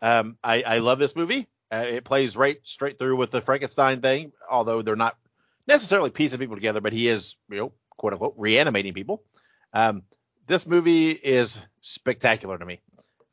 [0.00, 1.46] Um, I, I love this movie.
[1.70, 5.16] Uh, it plays right straight through with the Frankenstein thing, although they're not
[5.66, 9.22] necessarily piecing people together, but he is, you know, quote unquote, reanimating people.
[9.72, 10.04] Um,
[10.46, 12.80] this movie is spectacular to me.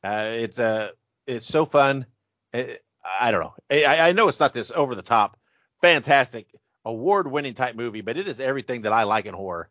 [0.04, 0.92] Uh, it's a,
[1.28, 2.06] it's so fun.
[2.54, 2.82] It,
[3.20, 3.54] I don't know.
[3.70, 5.38] I, I know it's not this over the top,
[5.82, 6.48] fantastic,
[6.86, 9.70] award winning type movie, but it is everything that I like in horror.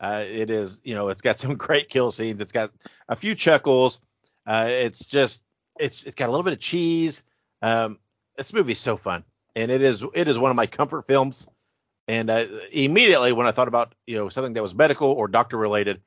[0.00, 2.40] Uh, it is, you know, it's got some great kill scenes.
[2.40, 2.72] It's got
[3.08, 4.00] a few chuckles.
[4.46, 5.42] Uh, it's just
[5.78, 7.22] it's it's got a little bit of cheese.
[7.62, 7.98] Um,
[8.36, 11.46] this movie's so fun, and it is it is one of my comfort films.
[12.08, 15.56] And uh, immediately when I thought about you know something that was medical or doctor
[15.56, 16.00] related,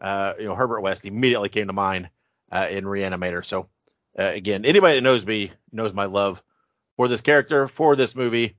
[0.00, 2.08] uh, you know Herbert West immediately came to mind
[2.50, 3.44] uh, in Reanimator.
[3.44, 3.68] So
[4.18, 6.42] uh, again, anybody that knows me knows my love
[6.96, 8.56] for this character, for this movie.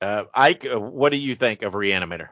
[0.00, 2.28] Uh, Ike, uh, what do you think of Reanimator?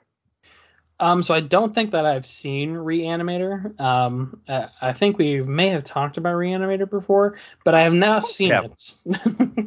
[1.01, 3.81] Um, so I don't think that I've seen Reanimator.
[3.81, 8.25] Um, uh, I think we may have talked about Reanimator before, but I have not
[8.25, 8.63] seen yeah.
[8.63, 8.95] it.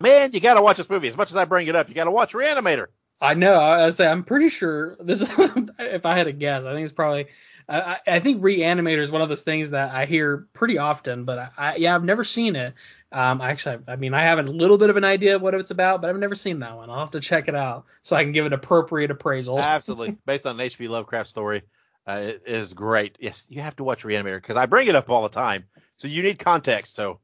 [0.00, 1.08] Man, you got to watch this movie.
[1.08, 2.88] As much as I bring it up, you got to watch Reanimator.
[3.20, 3.58] I know.
[3.58, 5.22] I say I'm pretty sure this.
[5.78, 7.28] if I had to guess, I think it's probably.
[7.68, 11.38] I, I think Reanimator is one of those things that I hear pretty often, but
[11.38, 12.74] I, I yeah, I've never seen it.
[13.10, 15.70] Um, actually, I mean, I have a little bit of an idea of what it's
[15.70, 16.90] about, but I've never seen that one.
[16.90, 19.58] I'll have to check it out so I can give it appropriate appraisal.
[19.58, 20.88] Absolutely, based on an H.P.
[20.88, 21.62] Lovecraft story,
[22.06, 23.16] uh, it is great.
[23.20, 25.64] Yes, you have to watch Reanimator because I bring it up all the time,
[25.96, 26.94] so you need context.
[26.94, 27.20] So,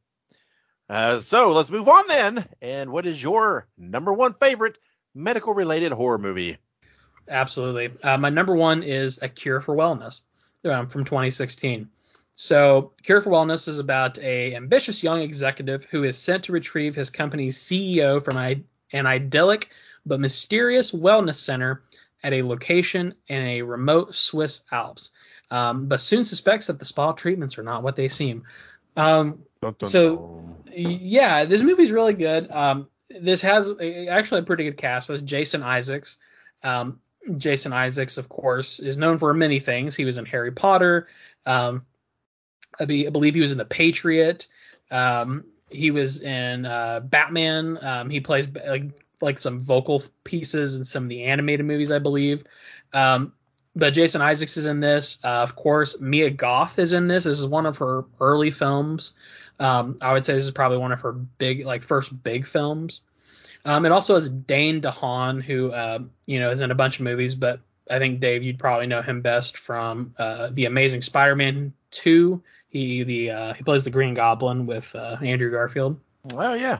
[0.88, 2.46] uh, so let's move on then.
[2.60, 4.78] And what is your number one favorite
[5.14, 6.58] medical-related horror movie?
[7.28, 10.22] Absolutely, uh, my number one is A Cure for Wellness
[10.64, 11.88] um, from 2016.
[12.34, 16.94] So, Cure for Wellness is about a ambitious young executive who is sent to retrieve
[16.94, 19.70] his company's CEO from an idyllic
[20.06, 21.82] but mysterious wellness center
[22.22, 25.10] at a location in a remote Swiss Alps.
[25.50, 28.44] Um, but soon suspects that the spa treatments are not what they seem.
[28.96, 30.74] Um, dun, dun, so, dun.
[30.76, 32.54] yeah, this movie's really good.
[32.54, 35.08] Um, this has a, actually a pretty good cast.
[35.08, 36.16] There's Jason Isaacs.
[36.62, 37.00] Um,
[37.36, 39.96] Jason Isaacs, of course, is known for many things.
[39.96, 41.08] He was in Harry Potter.
[41.46, 41.84] Um,
[42.80, 44.46] I, be, I believe he was in The Patriot.
[44.90, 47.78] Um, he was in uh, Batman.
[47.82, 48.84] Um, he plays like
[49.20, 52.44] like some vocal pieces in some of the animated movies, I believe.
[52.92, 53.32] Um,
[53.74, 55.18] but Jason Isaacs is in this.
[55.22, 57.24] Uh, of course, Mia Goth is in this.
[57.24, 59.14] This is one of her early films.
[59.58, 63.00] Um, I would say this is probably one of her big, like first big films.
[63.64, 67.04] Um, it also has Dane DeHaan, who uh, you know is in a bunch of
[67.04, 71.72] movies, but I think Dave, you'd probably know him best from uh, the Amazing Spider-Man
[71.90, 72.42] 2.
[72.68, 75.98] He the uh, he plays the Green Goblin with uh, Andrew Garfield.
[76.34, 76.78] Oh yeah.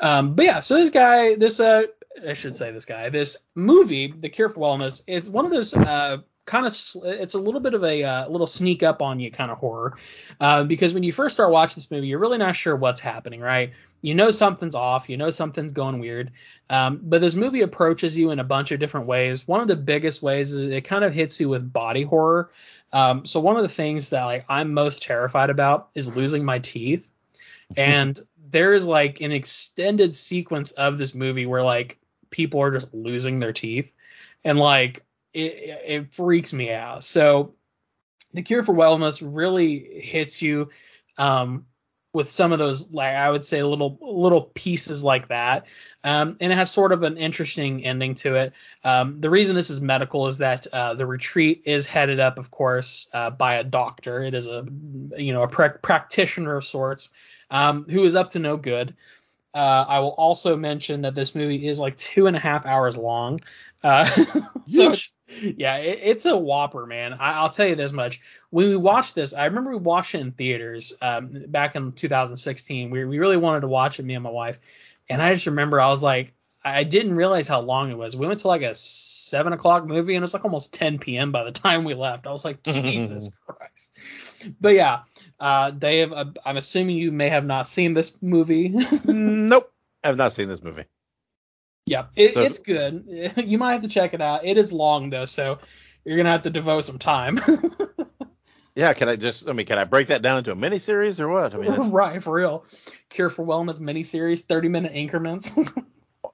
[0.00, 1.82] Um, but yeah, so this guy, this uh,
[2.26, 5.74] I should say this guy, this movie, The Cure for Wellness, it's one of those
[5.74, 6.18] uh,
[6.48, 6.72] kind of,
[7.04, 9.96] it's a little bit of a uh, little sneak up on you kind of horror,
[10.40, 13.40] uh, because when you first start watching this movie, you're really not sure what's happening,
[13.40, 13.72] right?
[14.00, 16.32] You know something's off, you know something's going weird,
[16.70, 19.46] um, but this movie approaches you in a bunch of different ways.
[19.46, 22.50] One of the biggest ways is it kind of hits you with body horror.
[22.92, 26.58] Um, so one of the things that like I'm most terrified about is losing my
[26.58, 27.10] teeth,
[27.76, 28.18] and
[28.50, 31.98] there is like an extended sequence of this movie where like
[32.30, 33.92] people are just losing their teeth
[34.44, 35.04] and like
[35.38, 37.04] it, it freaks me out.
[37.04, 37.54] So
[38.32, 40.70] the cure for wellness really hits you
[41.16, 41.66] um,
[42.12, 45.66] with some of those like i would say little little pieces like that.
[46.04, 48.52] Um, and it has sort of an interesting ending to it.
[48.84, 52.50] Um, the reason this is medical is that uh, the retreat is headed up of
[52.50, 54.22] course uh, by a doctor.
[54.22, 54.66] It is a
[55.16, 57.10] you know a pra- practitioner of sorts
[57.50, 58.94] um, who is up to no good.
[59.54, 62.96] Uh, I will also mention that this movie is like two and a half hours
[62.96, 63.40] long.
[63.82, 64.04] Uh,
[64.68, 67.14] so it's, yeah, it, it's a whopper, man.
[67.18, 68.20] I, will tell you this much.
[68.50, 72.90] When we watched this, I remember we watched it in theaters um, back in 2016.
[72.90, 74.58] We, we really wanted to watch it, me and my wife.
[75.08, 76.32] And I just remember I was like,
[76.64, 78.16] I didn't realize how long it was.
[78.16, 81.32] We went to like a seven o'clock movie and it was like almost 10 p.m.
[81.32, 82.26] by the time we left.
[82.26, 83.98] I was like, Jesus Christ.
[84.60, 85.02] But yeah,
[85.38, 88.68] uh, Dave, uh, I'm assuming you may have not seen this movie.
[89.04, 89.70] nope,
[90.02, 90.84] I have not seen this movie.
[91.88, 93.32] Yeah, it, so, it's good.
[93.36, 94.44] You might have to check it out.
[94.44, 95.58] It is long though, so
[96.04, 97.40] you're gonna have to devote some time.
[98.74, 99.48] yeah, can I just?
[99.48, 101.54] I mean, can I break that down into a mini series or what?
[101.54, 102.64] I mean, right, for real.
[103.08, 105.50] Cure for Wellness mini series, 30 minute increments.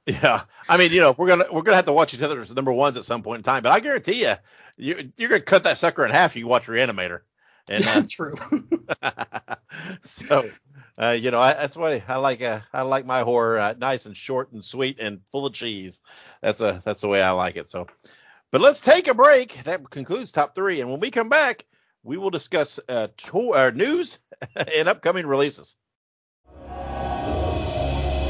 [0.06, 2.54] yeah, I mean, you know, if we're gonna we're gonna have to watch each other's
[2.54, 4.34] number ones at some point in time, but I guarantee you,
[4.76, 6.32] you you're gonna cut that sucker in half.
[6.32, 7.20] If you watch Reanimator.
[7.68, 8.34] And uh, true.
[10.02, 10.50] so,
[10.98, 14.06] uh, you know, I, that's why I like uh, I like my horror uh, nice
[14.06, 16.00] and short and sweet and full of cheese.
[16.42, 17.68] That's a that's the way I like it.
[17.68, 17.86] So,
[18.50, 19.64] but let's take a break.
[19.64, 21.64] That concludes top three, and when we come back,
[22.02, 24.18] we will discuss uh, to- uh news
[24.76, 25.76] and upcoming releases.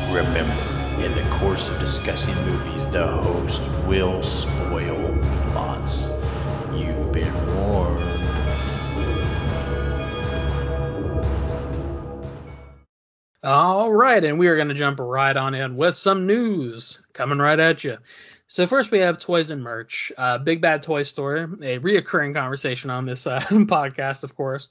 [0.08, 0.62] Remember,
[0.98, 5.23] in the course of discussing movies, the host will spoil
[13.94, 17.58] right, and we are going to jump right on in with some news coming right
[17.58, 17.98] at you.
[18.46, 20.12] So first we have toys and merch.
[20.16, 24.68] Uh, Big Bad Toy Store, a reoccurring conversation on this uh, podcast, of course,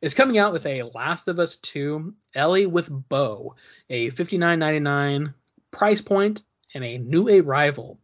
[0.00, 3.54] is coming out with a Last of Us 2 Ellie with Bow,
[3.90, 5.34] a $59.99
[5.70, 6.42] price point,
[6.74, 7.98] and a new arrival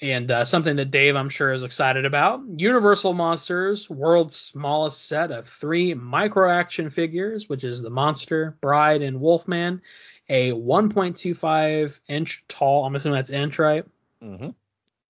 [0.00, 2.42] and uh, something that Dave, I'm sure, is excited about.
[2.56, 9.02] Universal Monsters, world's smallest set of three micro action figures, which is the Monster, Bride,
[9.02, 9.82] and Wolfman.
[10.28, 13.84] A 1.25 inch tall, I'm assuming that's inch, right?
[14.22, 14.50] Mm-hmm.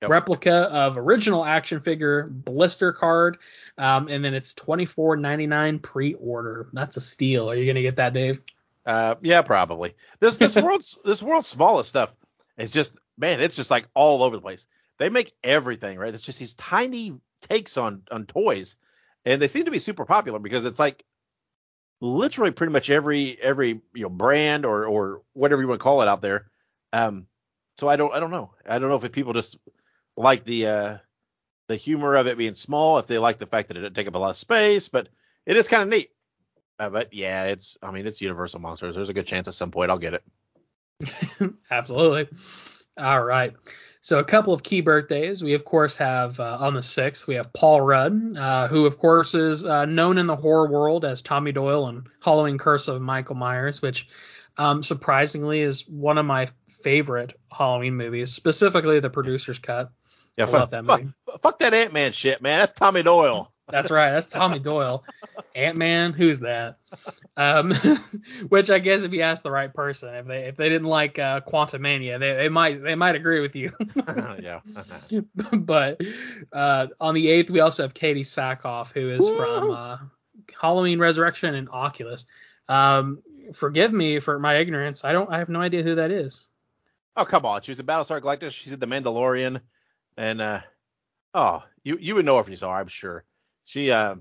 [0.01, 0.11] Yep.
[0.11, 3.39] Replica of original action figure blister card,
[3.77, 6.69] um, and then it's 24.99 pre-order.
[6.73, 7.51] That's a steal.
[7.51, 8.41] Are you gonna get that, Dave?
[8.87, 9.97] Uh, yeah, probably.
[10.21, 12.15] This this world's this world's smallest stuff
[12.57, 14.69] is just man, it's just like all over the place
[14.99, 16.15] they make everything right.
[16.15, 18.77] It's just these tiny takes on on toys,
[19.25, 21.05] and they seem to be super popular because it's like
[22.01, 26.03] literally pretty much every every you know brand or or whatever you want to call
[26.03, 26.51] it out there.
[26.93, 27.27] Um,
[27.77, 29.59] so I don't I don't know I don't know if people just
[30.17, 30.97] like the uh
[31.69, 34.09] the humor of it being small, if they like the fact that it didn't take
[34.09, 35.09] up a lot of space, but
[35.47, 36.11] it is kind of neat.
[36.79, 38.95] Uh, but yeah, it's I mean it's Universal Monsters.
[38.95, 41.55] There's a good chance at some point I'll get it.
[41.71, 42.29] Absolutely.
[42.99, 43.55] All right.
[44.01, 45.43] So a couple of key birthdays.
[45.43, 48.99] We of course have uh, on the sixth we have Paul Rudd, uh, who of
[48.99, 53.03] course is uh, known in the horror world as Tommy Doyle and Halloween Curse of
[53.03, 54.09] Michael Myers, which
[54.57, 56.49] um, surprisingly is one of my
[56.83, 59.91] favorite Halloween movies, specifically the producer's cut.
[60.37, 61.03] Yeah, fuck that, fuck,
[61.41, 62.61] fuck that Ant Man shit, man.
[62.61, 63.53] That's Tommy Doyle.
[63.71, 64.11] That's right.
[64.11, 65.05] That's Tommy Doyle.
[65.55, 66.79] Ant Man, who's that?
[67.37, 67.73] Um,
[68.49, 71.19] which I guess if you ask the right person, if they if they didn't like
[71.19, 73.73] uh, Quantumania, they, they might they might agree with you.
[74.41, 74.61] yeah.
[75.53, 76.01] but
[76.53, 79.37] uh, on the eighth, we also have Katee Sackhoff, who is Woo!
[79.37, 79.99] from uh,
[80.61, 82.25] Halloween Resurrection and Oculus.
[82.69, 83.23] Um,
[83.55, 85.05] forgive me for my ignorance.
[85.05, 85.31] I don't.
[85.31, 86.47] I have no idea who that is.
[87.17, 88.51] Oh come on, she was in Battlestar Galactica.
[88.51, 89.61] She's in The Mandalorian,
[90.17, 90.61] and uh,
[91.35, 93.25] Oh, you you would know her if you saw her, I'm sure.
[93.69, 94.15] She uh,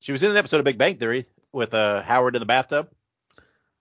[0.00, 2.88] she was in an episode of Big Bang Theory with uh Howard in the bathtub.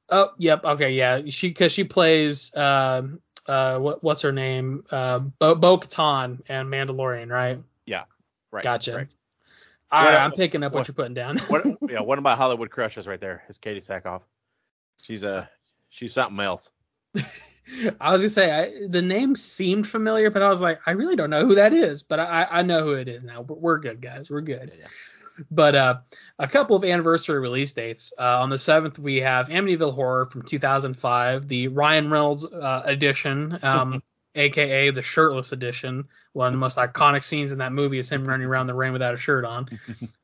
[0.09, 0.63] Oh, yep.
[0.63, 1.21] Okay, yeah.
[1.29, 6.69] She because she plays um uh what what's her name uh Bo, Bo Katan and
[6.69, 7.59] Mandalorian, right?
[7.87, 8.03] Yeah,
[8.51, 8.63] right.
[8.63, 8.95] Gotcha.
[8.95, 9.07] right.
[9.91, 11.39] All right, I'm picking up what, what- you're putting down.
[11.39, 14.21] What, yeah, one of my Hollywood crushes right there is Katee Sackhoff.
[15.01, 15.47] She's uh
[15.89, 16.69] she's something else.
[17.99, 21.15] I was gonna say I, the name seemed familiar, but I was like, I really
[21.15, 22.03] don't know who that is.
[22.03, 23.43] But I, I know who it is now.
[23.43, 24.29] But we're good, guys.
[24.29, 24.71] We're good.
[24.77, 24.85] Yeah,
[25.51, 25.95] But uh,
[26.39, 28.13] a couple of anniversary release dates.
[28.17, 33.59] Uh, on the seventh, we have Amityville Horror from 2005, the Ryan Reynolds uh, edition,
[33.63, 34.03] um,
[34.35, 36.07] aka the shirtless edition.
[36.33, 38.91] One of the most iconic scenes in that movie is him running around the rain
[38.93, 39.69] without a shirt on.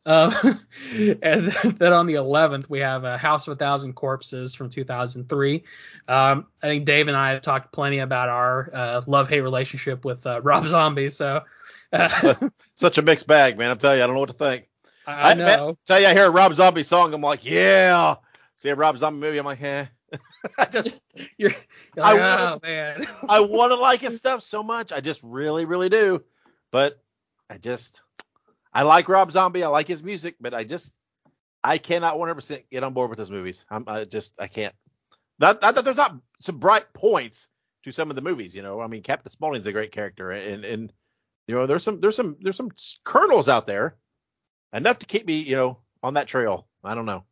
[0.06, 0.32] uh,
[0.92, 5.64] and then on the 11th, we have uh, House of a Thousand Corpses from 2003.
[6.08, 10.26] Um, I think Dave and I have talked plenty about our uh, love-hate relationship with
[10.28, 11.44] uh, Rob Zombie, so.
[11.94, 12.34] Uh,
[12.76, 13.72] Such a mixed bag, man.
[13.72, 14.68] I'm telling you, I don't know what to think.
[15.08, 15.78] I, I know.
[15.86, 18.16] tell you, I hear a Rob Zombie song, I'm like, yeah.
[18.58, 19.86] See a Rob Zombie movie, I'm like, eh.
[20.58, 20.94] I just
[21.38, 21.52] You're,
[21.96, 23.06] you're I like, wanna- oh man.
[23.30, 24.92] I want to like his stuff so much.
[24.92, 26.24] I just really, really do.
[26.72, 27.02] But
[27.50, 28.02] I just,
[28.74, 29.64] I like Rob Zombie.
[29.64, 30.94] I like his music, but I just,
[31.64, 33.66] I cannot 100% get on board with his movies.
[33.70, 34.74] I'm I just, I can't.
[35.40, 37.50] Not, not that there's not some bright points
[37.84, 38.56] to some of the movies.
[38.56, 40.94] You know, I mean, Captain Spaulding's a great character, and and
[41.48, 42.70] you know, there's some, there's some, there's some
[43.04, 43.98] kernels out there
[44.72, 46.68] enough to keep me, you know, on that trail.
[46.84, 47.26] I don't know.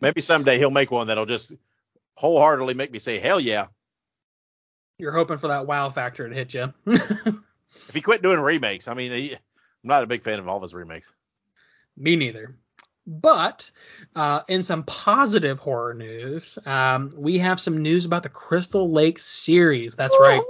[0.00, 1.52] Maybe someday he'll make one that'll just
[2.18, 3.66] wholeheartedly make me say, hell yeah.
[4.98, 6.74] You're hoping for that wow factor to hit you.
[7.88, 9.38] If he quit doing remakes, I mean, he, I'm
[9.84, 11.12] not a big fan of all of his remakes.
[11.96, 12.56] Me neither.
[13.06, 13.70] But
[14.16, 19.18] uh, in some positive horror news, um, we have some news about the Crystal Lake
[19.18, 19.96] series.
[19.96, 20.42] That's right.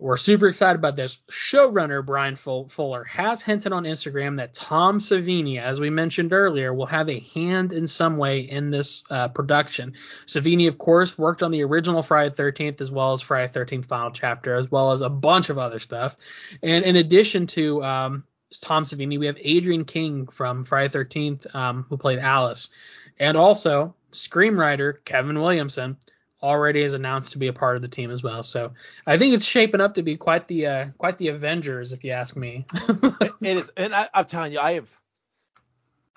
[0.00, 1.18] We're super excited about this.
[1.28, 6.86] Showrunner Bryan Fuller has hinted on Instagram that Tom Savini, as we mentioned earlier, will
[6.86, 9.94] have a hand in some way in this uh, production.
[10.24, 13.58] Savini, of course, worked on the original Friday the 13th as well as Friday the
[13.58, 16.16] 13th Final Chapter, as well as a bunch of other stuff.
[16.62, 18.24] And in addition to um,
[18.60, 22.68] Tom Savini, we have Adrienne King from Friday the 13th, um, who played Alice,
[23.18, 25.96] and also screenwriter Kevin Williamson
[26.42, 28.42] already is announced to be a part of the team as well.
[28.42, 28.72] So
[29.06, 32.12] I think it's shaping up to be quite the uh, quite the Avengers, if you
[32.12, 32.66] ask me.
[32.72, 35.00] it is, and I, I'm telling you, I have,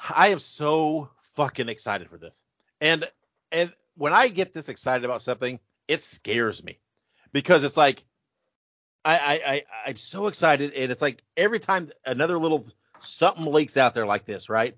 [0.10, 2.44] I am so fucking excited for this.
[2.80, 3.06] And
[3.52, 6.80] and when I get this excited about something, it scares me
[7.32, 8.04] because it's like,
[9.04, 12.66] I I, I I'm so excited, and it's like every time another little
[13.00, 14.78] something leaks out there like this, right?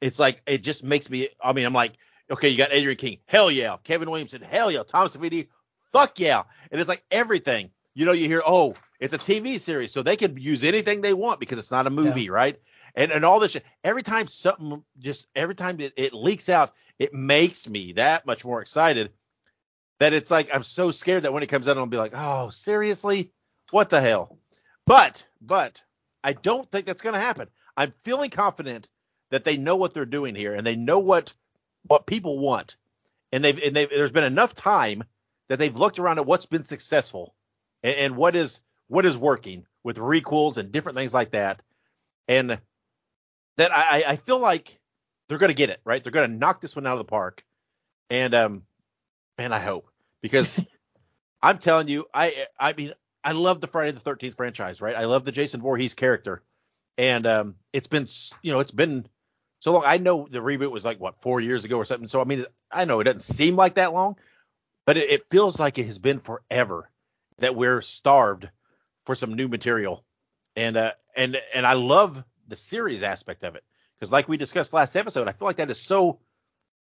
[0.00, 1.28] It's like it just makes me.
[1.42, 1.92] I mean, I'm like,
[2.30, 5.48] okay, you got Adrienne King, hell yeah, Kevin Williamson, hell yeah, Tom Savini,
[5.92, 7.70] fuck yeah, and it's like everything.
[7.94, 11.14] You know, you hear, oh, it's a TV series, so they can use anything they
[11.14, 12.60] want because it's not a movie, right?
[12.94, 13.64] And and all this shit.
[13.84, 18.44] Every time something just every time it, it leaks out, it makes me that much
[18.44, 19.10] more excited.
[19.98, 22.50] That it's like I'm so scared that when it comes out, I'll be like, oh,
[22.50, 23.32] seriously,
[23.70, 24.38] what the hell?
[24.86, 25.82] But but
[26.22, 27.48] I don't think that's gonna happen.
[27.76, 28.88] I'm feeling confident
[29.30, 31.32] that they know what they're doing here and they know what
[31.82, 32.76] what people want.
[33.32, 35.04] And they've and they've there's been enough time
[35.48, 37.34] that they've looked around at what's been successful
[37.82, 41.62] and, and what is what is working with requels and different things like that.
[42.26, 42.60] And
[43.56, 44.78] that I, I feel like
[45.28, 46.02] they're gonna get it, right?
[46.02, 47.44] They're gonna knock this one out of the park.
[48.10, 48.62] And um
[49.36, 49.90] man, I hope.
[50.22, 50.60] Because
[51.42, 54.96] I'm telling you, I I mean, I love the Friday the thirteenth franchise, right?
[54.96, 56.42] I love the Jason Voorhees character.
[56.96, 58.06] And um it's been
[58.42, 59.06] you know, it's been
[59.68, 59.82] so long.
[59.86, 62.06] I know the reboot was like what four years ago or something.
[62.06, 64.16] So I mean, I know it doesn't seem like that long,
[64.86, 66.90] but it, it feels like it has been forever
[67.38, 68.48] that we're starved
[69.04, 70.06] for some new material.
[70.56, 74.72] And uh and and I love the series aspect of it because, like we discussed
[74.72, 76.20] last episode, I feel like that is so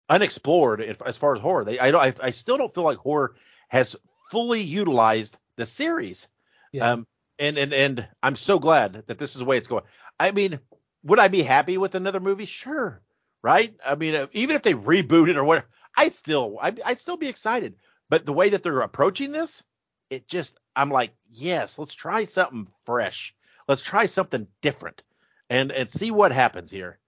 [0.08, 1.64] unexplored as far as horror.
[1.64, 3.34] They I don't I, I still don't feel like horror
[3.66, 3.96] has
[4.30, 6.28] fully utilized the series.
[6.70, 6.92] Yeah.
[6.92, 7.06] Um
[7.40, 9.82] and and and I'm so glad that this is the way it's going.
[10.20, 10.60] I mean,
[11.06, 12.46] would I be happy with another movie?
[12.46, 13.02] Sure,
[13.42, 13.74] right?
[13.84, 17.16] I mean, uh, even if they reboot it or whatever, I'd still I'd, I'd still
[17.16, 17.76] be excited.
[18.10, 19.64] But the way that they're approaching this,
[20.10, 23.34] it just I'm like, yes, let's try something fresh.
[23.68, 25.04] Let's try something different,
[25.50, 26.98] and and see what happens here.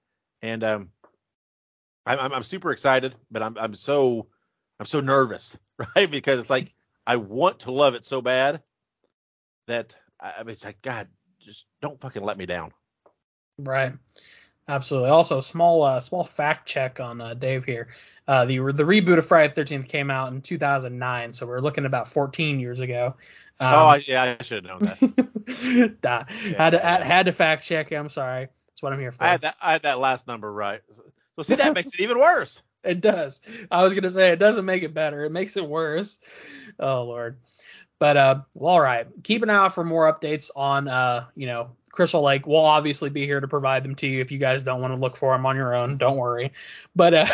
[0.42, 0.90] And um,
[2.06, 4.28] I'm I'm, I'm super excited, but I'm I'm so
[4.80, 5.58] I'm so nervous,
[5.96, 6.10] right?
[6.10, 6.74] Because it's like
[7.06, 8.62] I want to love it so bad
[9.66, 11.08] that I, I mean, it's like God,
[11.40, 12.72] just don't fucking let me down.
[13.58, 13.92] Right.
[14.68, 15.10] Absolutely.
[15.10, 17.88] Also, small uh, small fact check on uh, Dave here.
[18.26, 21.86] Uh, the the reboot of Friday the Thirteenth came out in 2009, so we're looking
[21.86, 23.14] about 14 years ago.
[23.60, 25.28] Um, oh, yeah, I should have known that.
[26.04, 26.24] Nah,
[26.56, 27.90] had to had, had to fact check.
[27.90, 28.48] I'm sorry.
[28.68, 29.24] That's what I'm here for.
[29.24, 30.82] I had that I had that last number right.
[30.90, 31.02] So,
[31.36, 32.62] so see that makes it even worse.
[32.84, 33.40] It does.
[33.72, 35.24] I was gonna say it doesn't make it better.
[35.24, 36.20] It makes it worse.
[36.78, 37.38] Oh lord.
[37.98, 39.06] But uh, well, all right.
[39.24, 42.46] Keep an eye out for more updates on uh, you know, Crystal Lake.
[42.46, 45.00] We'll obviously be here to provide them to you if you guys don't want to
[45.00, 45.98] look for them on your own.
[45.98, 46.52] Don't worry.
[46.94, 47.26] But uh,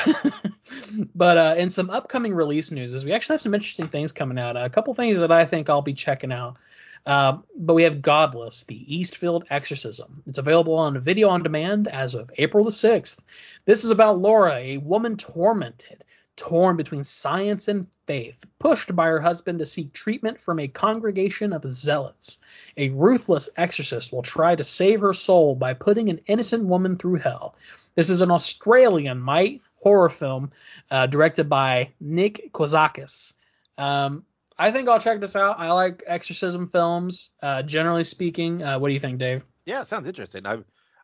[1.15, 4.39] but uh, in some upcoming release news, is we actually have some interesting things coming
[4.39, 4.57] out.
[4.57, 6.57] a couple things that I think I'll be checking out.
[7.05, 10.23] Uh, but we have Godless, the Eastfield Exorcism.
[10.27, 13.21] It's available on video on demand as of April the 6th.
[13.67, 16.05] This is about Laura, a woman tormented,
[16.37, 21.53] torn between science and faith, pushed by her husband to seek treatment from a congregation
[21.53, 22.39] of zealots.
[22.77, 27.17] A ruthless exorcist will try to save her soul by putting an innocent woman through
[27.17, 27.55] hell.
[27.95, 30.51] This is an Australian might horror film
[30.91, 33.35] uh, directed by Nick Kozakis.
[33.79, 34.25] Um,
[34.59, 35.59] I think I'll check this out.
[35.59, 38.63] I like exorcism films, uh, generally speaking.
[38.63, 39.45] Uh, what do you think, Dave?
[39.67, 40.47] Yeah, sounds interesting.
[40.47, 40.59] I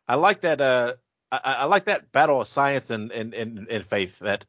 [0.07, 0.61] I like that.
[0.61, 0.93] Uh,
[1.31, 4.19] I, I like that battle of science and and and, and faith.
[4.19, 4.45] That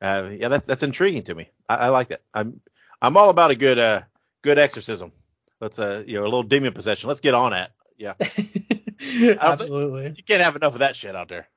[0.00, 1.50] uh, yeah, that's that's intriguing to me.
[1.68, 2.22] I, I like that.
[2.34, 2.60] I'm
[3.00, 4.02] I'm all about a good uh
[4.42, 5.12] good exorcism.
[5.60, 7.08] Let's uh you know a little demon possession.
[7.08, 7.72] Let's get on that.
[7.96, 8.14] Yeah.
[9.40, 10.14] Absolutely.
[10.16, 11.48] You can't have enough of that shit out there.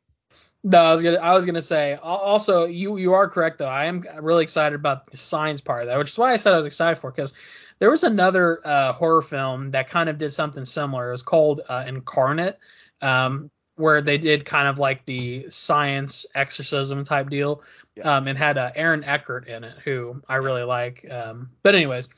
[0.64, 3.66] No, I was gonna I was gonna say also you you are correct though.
[3.66, 6.54] I am really excited about the science part of that, which is why I said
[6.54, 7.34] I was excited for because
[7.80, 11.10] there was another uh, horror film that kind of did something similar.
[11.10, 12.60] It was called uh, Incarnate,
[13.02, 13.50] um,
[13.80, 17.64] where they did kind of like the science exorcism type deal,
[17.96, 18.18] Yeah.
[18.18, 21.10] um, and had uh, Aaron Eckhart in it, who I really like.
[21.10, 22.10] Um, but anyways,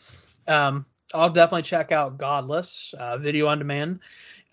[0.47, 3.99] um, I'll definitely check out Godless uh, video on demand.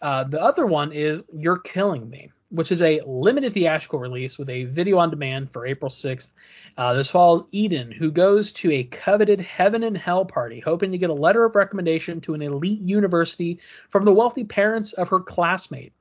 [0.02, 4.48] Uh, the other one is You're Killing Me, which is a limited theatrical release with
[4.50, 6.28] a video on demand for April 6th.
[6.76, 10.98] Uh, this follows Eden, who goes to a coveted heaven and hell party, hoping to
[10.98, 13.58] get a letter of recommendation to an elite university
[13.90, 15.92] from the wealthy parents of her classmate.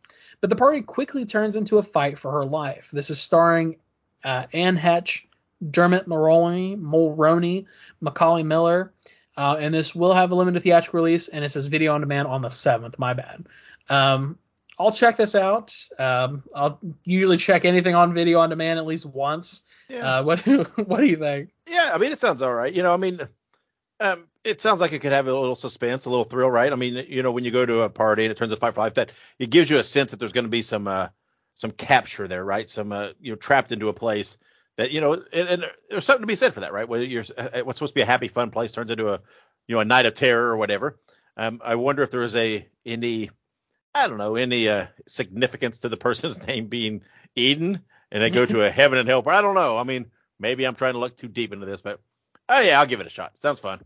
[0.42, 2.90] But the party quickly turns into a fight for her life.
[2.92, 3.78] This is starring
[4.24, 5.26] uh, Anne Heche,
[5.68, 7.66] Dermot Mulroney, Mulroney,
[8.04, 8.94] McKaley Miller,
[9.36, 12.28] uh, and this will have a limited theatrical release, and it says video on demand
[12.28, 13.00] on the 7th.
[13.00, 13.48] My bad.
[13.90, 14.38] Um,
[14.80, 15.76] I'll check this out.
[15.98, 19.64] Um, I'll usually check anything on video on demand at least once.
[19.90, 20.20] Yeah.
[20.20, 20.40] Uh, what
[20.88, 21.50] what do you think?
[21.68, 22.72] Yeah, I mean it sounds all right.
[22.72, 23.20] You know, I mean,
[24.00, 26.72] um, it sounds like it could have a little suspense, a little thrill, right?
[26.72, 28.76] I mean, you know, when you go to a party and it turns into Fight
[28.76, 31.08] for Life, that it gives you a sense that there's going to be some uh,
[31.54, 32.70] some capture there, right?
[32.70, 34.38] Some uh, you're trapped into a place
[34.78, 36.88] that you know, and, and there's something to be said for that, right?
[36.88, 39.22] Whether you're uh, what's supposed to be a happy, fun place turns into a
[39.68, 41.00] you know a night of terror or whatever.
[41.36, 43.30] Um, I wonder if there is a any
[43.94, 47.02] I don't know any uh, significance to the person's name being
[47.36, 47.82] Eden,
[48.12, 49.24] and they go to a heaven and hell.
[49.24, 49.78] But I don't know.
[49.78, 52.00] I mean, maybe I'm trying to look too deep into this, but
[52.50, 53.40] oh yeah, I'll give it a shot.
[53.40, 53.82] Sounds fun.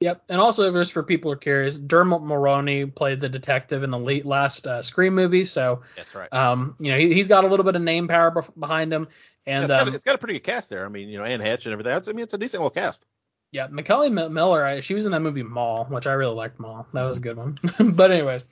[0.00, 0.22] Yep.
[0.30, 3.98] And also, just for people who are curious, Dermot Mulroney played the detective in the
[3.98, 6.32] late last uh, Scream movie, so That's right.
[6.32, 9.08] um, you know he, he's got a little bit of name power bef- behind him.
[9.46, 10.86] Yeah, And it's, got, um, a- it's got a pretty good cast there.
[10.86, 11.92] I mean, you know, Anne Heche and everything.
[11.92, 13.06] That's, I mean, it's a decent little cast.
[13.52, 16.86] Yeah, McKaley Miller, I, she was in that movie Mall, which I really liked Mall.
[16.92, 17.58] That was a good one.
[17.94, 18.44] but anyways,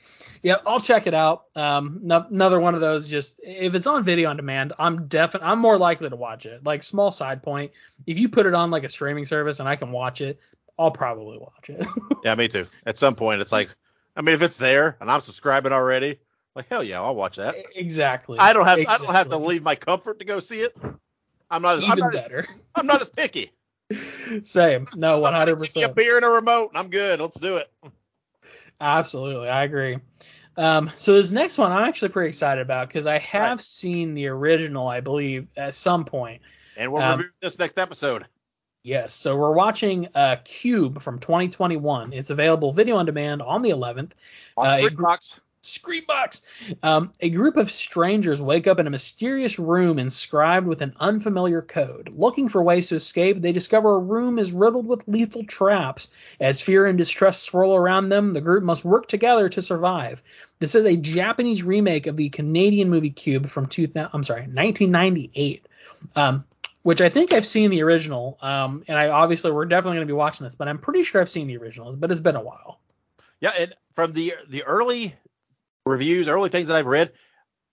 [0.42, 1.44] yeah, I'll check it out.
[1.55, 3.09] Um, no, another one of those.
[3.09, 6.64] Just if it's on video on demand, I'm definitely I'm more likely to watch it.
[6.64, 7.70] Like small side point,
[8.07, 10.40] if you put it on like a streaming service and I can watch it,
[10.76, 11.86] I'll probably watch it.
[12.24, 12.66] Yeah, me too.
[12.84, 13.68] At some point, it's like,
[14.16, 16.18] I mean, if it's there and I'm subscribing already,
[16.57, 17.55] like hell yeah, I'll watch that.
[17.76, 18.40] exactly.
[18.40, 20.76] I don't have I don't have to leave my comfort to go see it.
[21.49, 22.46] I'm not as I'm Even not as, better.
[22.74, 23.53] I'm not as picky.
[24.45, 24.86] Same.
[24.97, 25.95] No, hundred give me a percent.
[25.95, 27.20] beer and a remote, and I'm good.
[27.20, 27.70] Let's do it.
[28.80, 29.99] Absolutely, I agree.
[30.57, 33.61] Um, so this next one I'm actually pretty excited about because I have Right.
[33.61, 36.43] seen the original, I believe, at some point.
[36.76, 38.26] And we'll Um, review this next episode.
[38.84, 42.12] Yes, so we're watching uh, Cube from 2021.
[42.12, 44.12] It's available video on demand on the 11th.
[44.57, 45.41] On Uh, Street it- Box.
[45.69, 46.43] Screambox.
[46.83, 51.62] Um, a group of strangers wake up in a mysterious room inscribed with an unfamiliar
[51.62, 52.09] code.
[52.11, 56.09] Looking for ways to escape, they discover a room is riddled with lethal traps.
[56.41, 60.23] As fear and distrust swirl around them, the group must work together to survive.
[60.59, 65.66] This is a Japanese remake of the Canadian movie Cube from 2000, I'm sorry, 1998.
[66.14, 66.45] Um,
[66.83, 70.12] which I think I've seen the original, um, and I obviously we're definitely going to
[70.12, 72.41] be watching this, but I'm pretty sure I've seen the original, but it's been a
[72.41, 72.81] while.
[73.41, 75.14] Yeah, and from the the early
[75.89, 77.12] reviews, early things that I've read,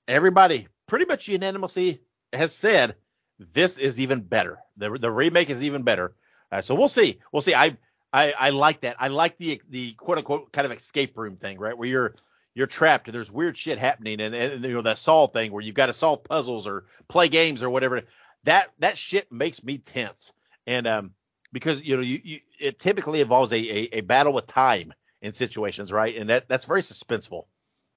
[0.08, 2.02] everybody pretty much unanimously
[2.34, 2.96] has said
[3.40, 4.60] this is even better.
[4.78, 6.16] The the remake is even better.
[6.52, 7.20] Uh, so we'll see.
[7.32, 7.56] We'll see.
[7.56, 7.78] I
[8.14, 8.96] I I like that.
[9.00, 11.78] I like the the quote unquote kind of escape room thing, right?
[11.78, 12.16] Where you're
[12.54, 15.62] you're trapped and there's weird shit happening and, and you know that solve thing where
[15.62, 18.04] you've got to solve puzzles or play games or whatever.
[18.46, 20.32] That that shit makes me tense.
[20.66, 21.12] And um
[21.52, 25.34] because you know you, you it typically involves a, a a battle with time in
[25.34, 26.16] situations, right?
[26.16, 27.46] And that that's very suspenseful.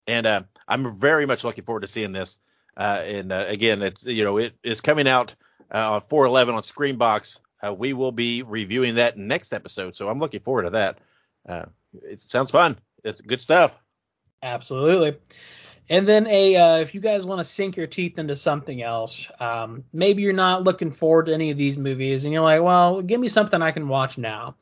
[0.08, 2.40] And uh, I'm very much looking forward to seeing this.
[2.76, 5.34] Uh, and uh, again, it's you know it is coming out
[5.72, 7.40] uh, on 411 on Screambox.
[7.62, 10.98] Uh, we will be reviewing that next episode, so I'm looking forward to that.
[11.46, 11.66] Uh,
[12.02, 12.78] it sounds fun.
[13.04, 13.76] It's good stuff.
[14.42, 15.18] Absolutely.
[15.90, 19.30] And then a uh, if you guys want to sink your teeth into something else,
[19.40, 23.02] um, maybe you're not looking forward to any of these movies, and you're like, well,
[23.02, 24.56] give me something I can watch now.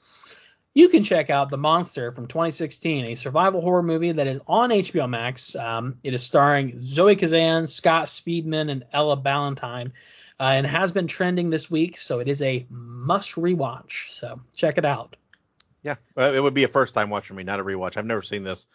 [0.76, 4.68] You can check out The Monster from 2016, a survival horror movie that is on
[4.68, 5.56] HBO Max.
[5.56, 9.92] Um, it is starring Zoe Kazan, Scott Speedman, and Ella Ballentine,
[10.38, 14.10] uh, and has been trending this week, so it is a must rewatch.
[14.10, 15.16] So check it out.
[15.82, 17.96] Yeah, it would be a first time watch for me, not a rewatch.
[17.96, 18.66] I've never seen this,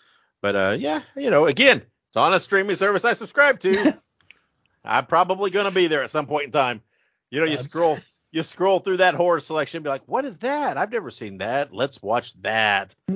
[0.41, 3.95] but uh, yeah, you know, again, it's on a streaming service I subscribe to.
[4.83, 6.81] I'm probably gonna be there at some point in time.
[7.29, 7.99] You know, you scroll
[8.32, 10.77] you scroll through that horror selection and be like, what is that?
[10.77, 11.73] I've never seen that.
[11.73, 12.95] Let's watch that.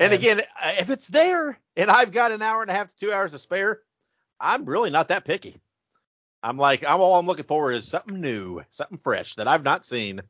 [0.00, 2.98] And again, uh, if it's there and I've got an hour and a half to
[2.98, 3.80] two hours to spare,
[4.38, 5.56] I'm really not that picky.
[6.42, 9.84] I'm like, I'm all I'm looking for is something new, something fresh that I've not
[9.84, 10.20] seen.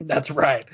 [0.00, 0.66] That's right.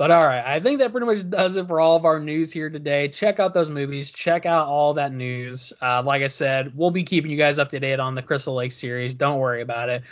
[0.00, 2.50] But all right, I think that pretty much does it for all of our news
[2.50, 3.08] here today.
[3.08, 4.10] Check out those movies.
[4.10, 5.74] Check out all that news.
[5.78, 8.54] Uh, like I said, we'll be keeping you guys up to date on the Crystal
[8.54, 9.14] Lake series.
[9.14, 10.04] Don't worry about it.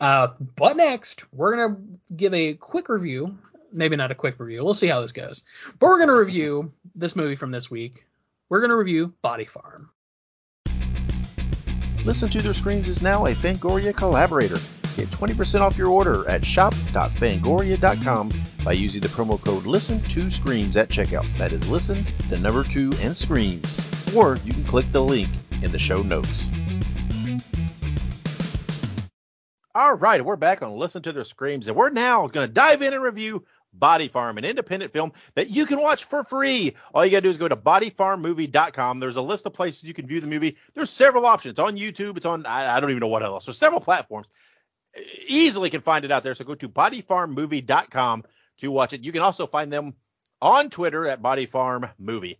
[0.00, 1.76] Uh, but next, we're gonna
[2.16, 3.38] give a quick review.
[3.70, 4.64] Maybe not a quick review.
[4.64, 5.44] We'll see how this goes.
[5.78, 8.04] But we're gonna review this movie from this week.
[8.48, 9.90] We're gonna review Body Farm.
[12.04, 14.58] Listen to Their Screams is now a Fangoria collaborator.
[14.96, 18.32] Get 20% off your order at shop.fangoria.com
[18.64, 21.30] by using the promo code Listen to Screams at checkout.
[21.36, 23.78] That is listen to number two and screams.
[24.16, 25.28] Or you can click the link
[25.62, 26.48] in the show notes.
[29.74, 32.80] All right, we're back on Listen to Their Screams, and we're now going to dive
[32.80, 33.44] in and review
[33.74, 36.74] Body Farm, an independent film that you can watch for free.
[36.94, 39.00] All you got to do is go to bodyfarmmovie.com.
[39.00, 40.56] There's a list of places you can view the movie.
[40.72, 41.50] There's several options.
[41.50, 42.16] It's on YouTube.
[42.16, 43.44] It's on, I, I don't even know what else.
[43.44, 44.30] There's several platforms.
[45.26, 46.34] Easily can find it out there.
[46.34, 48.24] So go to bodyfarmmovie.com
[48.58, 49.04] to watch it.
[49.04, 49.94] You can also find them
[50.40, 52.38] on Twitter at bodyfarmmovie.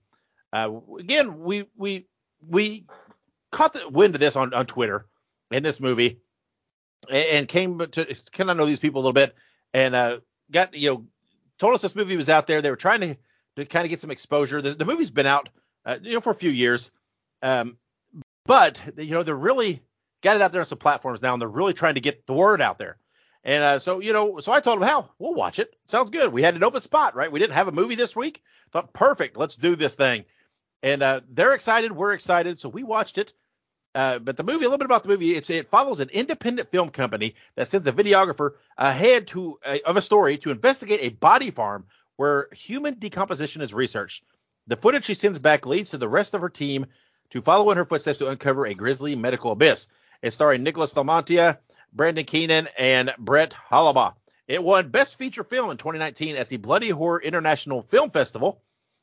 [0.52, 2.07] Uh, again, we we
[2.46, 2.86] we
[3.50, 5.07] caught the wind of this on, on Twitter
[5.50, 6.20] in this movie
[7.11, 9.34] and, and came to kind of know these people a little bit
[9.74, 11.07] and uh, got you know
[11.59, 12.62] told us this movie was out there.
[12.62, 13.16] They were trying to,
[13.57, 14.61] to kind of get some exposure.
[14.61, 15.48] The, the movie's been out,
[15.84, 16.90] uh, you know, for a few years,
[17.42, 17.76] um,
[18.44, 19.82] but you know they're really
[20.23, 22.35] got it out there on some platforms now, and they're really trying to get the
[22.35, 22.99] word out there.
[23.45, 25.75] And uh, so you know, so I told them, "Hell, we'll watch it.
[25.87, 27.31] Sounds good." We had an open spot, right?
[27.31, 28.43] We didn't have a movie this week.
[28.73, 29.37] Thought perfect.
[29.37, 30.25] Let's do this thing.
[30.83, 31.93] And uh, they're excited.
[31.93, 32.59] We're excited.
[32.59, 33.33] So we watched it.
[33.95, 36.71] Uh, but the movie, a little bit about the movie, it's, it follows an independent
[36.71, 41.09] film company that sends a videographer ahead to uh, of a story to investigate a
[41.09, 41.87] body farm
[42.17, 44.23] where human decomposition is researched.
[44.67, 46.87] The footage she sends back leads to the rest of her team
[47.31, 49.89] to follow in her footsteps to uncover a grisly medical abyss.
[50.23, 51.59] It's starring Nicholas LaMantia,
[51.93, 54.14] Brendan Keenan, and Brett Hollaba.
[54.49, 58.61] It won Best Feature Film in 2019 at the Bloody Horror International Film Festival.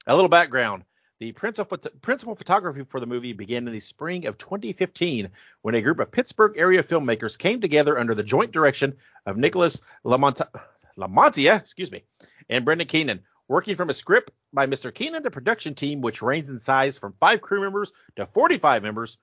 [0.07, 0.83] A little background.
[1.19, 5.29] The principal, photography for the movie began in the spring of 2015
[5.61, 9.81] when a group of Pittsburgh area filmmakers came together under the joint direction of Nicholas
[10.03, 10.49] LaMantia,
[10.97, 12.03] LaMantia excuse me,
[12.49, 13.21] and Brendan Keenan.
[13.47, 14.93] Working from a script by Mr.
[14.93, 19.17] Keenan, the production team, which ranges in size from five crew members to 45 members,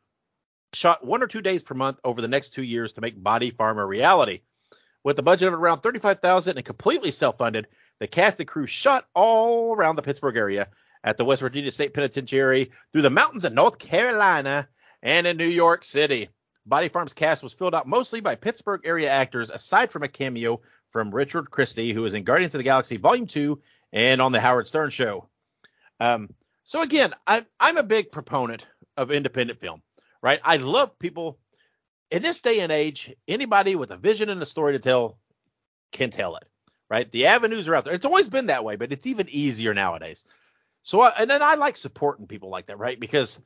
[0.72, 3.50] shot one or two days per month over the next two years to make Body
[3.50, 4.40] Farm a reality.
[5.02, 7.66] With a budget of around 35000 and completely self-funded,
[7.98, 10.68] the cast and crew shot all around the Pittsburgh area
[11.02, 14.68] at the West Virginia State Penitentiary, through the mountains of North Carolina,
[15.02, 16.28] and in New York City.
[16.66, 20.60] Body Farm's cast was filled out mostly by Pittsburgh area actors, aside from a cameo
[20.90, 23.60] from Richard Christy, who was in Guardians of the Galaxy Volume 2
[23.92, 25.28] and on the Howard Stern Show.
[25.98, 26.28] Um,
[26.64, 28.66] so again, I'm I'm a big proponent
[28.96, 29.82] of independent film,
[30.22, 30.40] right?
[30.44, 31.38] I love people
[32.10, 33.14] in this day and age.
[33.28, 35.18] Anybody with a vision and a story to tell
[35.92, 36.46] can tell it,
[36.88, 37.10] right?
[37.10, 37.94] The avenues are out there.
[37.94, 40.24] It's always been that way, but it's even easier nowadays.
[40.82, 42.98] So, I, and then I like supporting people like that, right?
[42.98, 43.40] Because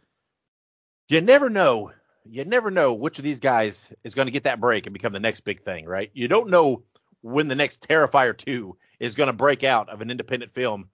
[1.08, 1.92] you never know,
[2.24, 5.12] you never know which of these guys is going to get that break and become
[5.12, 6.10] the next big thing, right?
[6.14, 6.84] You don't know
[7.22, 10.88] when the next Terrifier 2 is going to break out of an independent film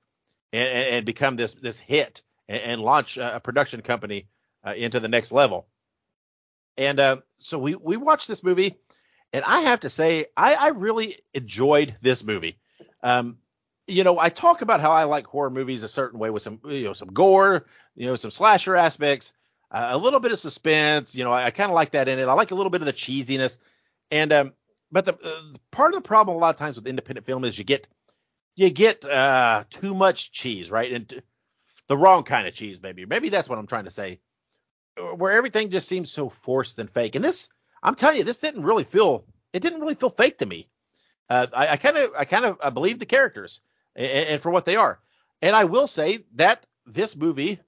[0.53, 4.29] and, and, become this this hit and, and launch a, a production company
[4.65, 5.67] uh, into the next level.
[6.77, 8.79] And uh, so we we watched this movie,
[9.33, 12.59] and I have to say I, I really enjoyed this movie.
[13.03, 13.39] Um,
[13.87, 16.61] you know, I talk about how I like horror movies a certain way with some
[16.65, 17.67] you know some gore,
[17.97, 19.35] you know, some slasher aspects,
[19.71, 21.15] uh, a little bit of suspense.
[21.15, 22.29] You know, I, I kind of like that in it.
[22.29, 23.59] I like a little bit of the cheesiness,
[24.11, 24.53] and um,
[24.93, 27.59] but the uh, part of the problem a lot of times with independent film is
[27.59, 27.87] you get
[28.57, 30.93] you get uh too much cheese, right?
[30.93, 31.23] And
[31.89, 33.05] the wrong kind of cheese, maybe.
[33.05, 34.21] Maybe that's what I'm trying to say.
[35.17, 37.15] Where everything just seems so forced and fake.
[37.15, 37.49] And this,
[37.83, 39.25] I'm telling you, this didn't really feel.
[39.53, 40.69] It didn't really feel fake to me.
[41.29, 43.61] Uh, I kind of, I kind of, I believe the characters
[43.95, 45.01] and, and, for what they are.
[45.41, 47.61] And I will say that this movie,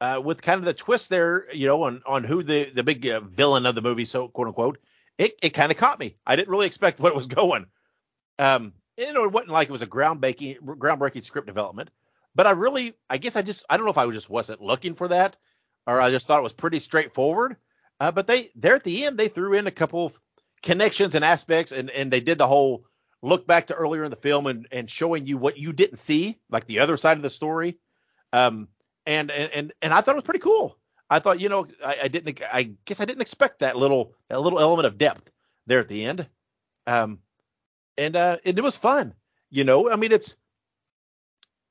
[0.00, 3.06] uh, with kind of the twist there, you know, on on who the the big
[3.06, 4.78] uh, villain of the movie, so quote unquote,
[5.18, 6.16] it it kind of caught me.
[6.26, 7.66] I didn't really expect what it was going.
[8.38, 11.90] Um, you know, it wasn't like it was a groundbreaking groundbreaking script development,
[12.34, 14.94] but I really, I guess I just, I don't know if I just wasn't looking
[14.94, 15.36] for that,
[15.86, 17.56] or I just thought it was pretty straightforward.
[18.00, 20.18] Uh, but they, there at the end, they threw in a couple of
[20.62, 22.84] connections and aspects, and and they did the whole
[23.22, 26.38] look back to earlier in the film and and showing you what you didn't see,
[26.50, 27.78] like the other side of the story.
[28.32, 28.68] Um,
[29.06, 30.78] and and and I thought it was pretty cool.
[31.10, 34.40] I thought, you know, I, I didn't, I guess I didn't expect that little that
[34.40, 35.30] little element of depth
[35.66, 36.26] there at the end.
[36.86, 37.18] Um,
[37.98, 39.14] and uh, and it was fun.
[39.50, 40.36] You know, I mean, it's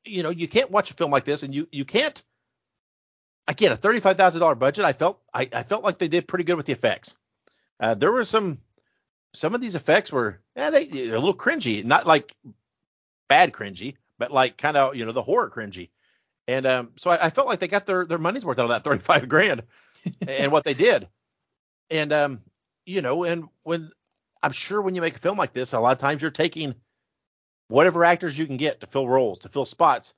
[0.05, 2.23] you know, you can't watch a film like this, and you you can't.
[3.51, 4.85] Again, a thirty-five thousand dollar budget.
[4.85, 7.17] I felt I, I felt like they did pretty good with the effects.
[7.81, 8.59] Uh, there were some
[9.33, 12.33] some of these effects were yeah they a little cringy, not like
[13.27, 15.89] bad cringy, but like kind of you know the horror cringy.
[16.47, 18.69] And um, so I, I, felt like they got their their money's worth out of
[18.69, 19.63] that thirty-five grand
[20.25, 21.09] and what they did.
[21.89, 22.41] And um,
[22.85, 23.91] you know, and when
[24.41, 26.73] I'm sure when you make a film like this, a lot of times you're taking
[27.67, 30.13] whatever actors you can get to fill roles, to fill spots.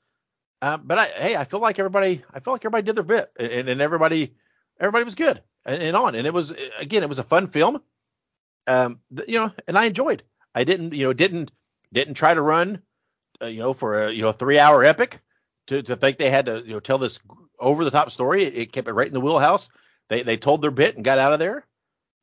[0.64, 3.30] Um, but I, hey, I feel like everybody, I feel like everybody did their bit,
[3.38, 4.34] and, and everybody,
[4.80, 6.16] everybody was good and, and, on.
[6.16, 7.82] And it was again, it was a fun film.
[8.66, 10.24] Um, you know, and I enjoyed.
[10.56, 11.52] I didn't, you know, didn't
[11.92, 12.82] didn't try to run,
[13.42, 15.20] uh, you know, for a you know three hour epic
[15.68, 17.20] to to think they had to you know tell this
[17.60, 18.46] over the top story.
[18.46, 19.70] It, it, kept it right in the wheelhouse.
[20.08, 21.66] They they told their bit and got out of there.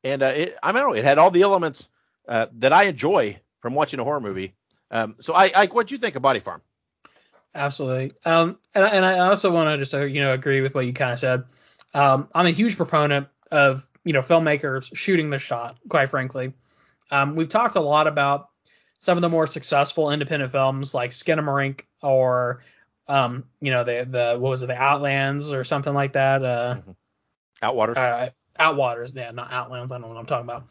[0.03, 1.89] And uh, it, I don't know, it had all the elements
[2.27, 4.55] uh, that I enjoy from watching a horror movie.
[4.89, 6.63] Um, so I, what do you think of Body Farm?
[7.53, 8.11] Absolutely.
[8.25, 10.93] Um, and, and I also want to just uh, you know agree with what you
[10.93, 11.43] kind of said.
[11.93, 15.77] Um, I'm a huge proponent of you know filmmakers shooting the shot.
[15.89, 16.53] Quite frankly,
[17.09, 18.49] um, we've talked a lot about
[18.99, 22.63] some of the more successful independent films like Skinamarink or
[23.07, 26.43] um, you know the the what was it the Outlands or something like that.
[26.43, 26.91] Uh, mm-hmm.
[27.63, 27.97] Outwaters.
[27.97, 28.29] Uh,
[28.59, 29.91] Outwaters, yeah, not Outlands.
[29.91, 30.67] I don't know what I'm talking about.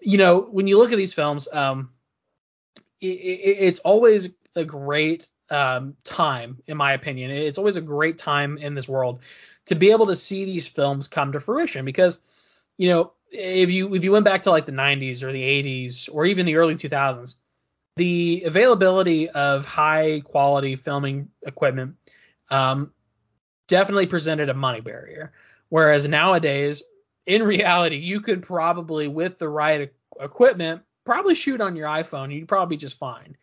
[0.00, 1.90] You know, when you look at these films, um,
[3.00, 7.30] it, it, it's always a great um, time, in my opinion.
[7.30, 9.20] It's always a great time in this world
[9.66, 12.20] to be able to see these films come to fruition because,
[12.76, 16.08] you know, if you if you went back to like the 90s or the 80s
[16.12, 17.34] or even the early 2000s,
[17.96, 21.96] the availability of high quality filming equipment
[22.50, 22.92] um,
[23.66, 25.32] definitely presented a money barrier.
[25.68, 26.82] Whereas nowadays,
[27.26, 32.32] in reality, you could probably, with the right equipment, probably shoot on your iPhone.
[32.32, 33.36] You'd probably be just fine.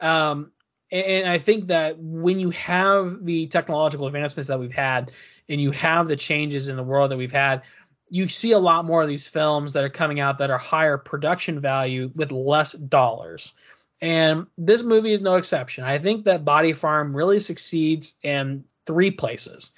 [0.00, 0.52] Um,
[0.90, 5.10] and I think that when you have the technological advancements that we've had,
[5.48, 7.62] and you have the changes in the world that we've had,
[8.08, 10.98] you see a lot more of these films that are coming out that are higher
[10.98, 13.52] production value with less dollars.
[14.00, 15.84] And this movie is no exception.
[15.84, 19.72] I think that Body Farm really succeeds in three places.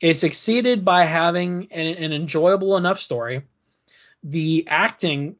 [0.00, 3.42] It succeeded by having an, an enjoyable enough story.
[4.22, 5.36] The acting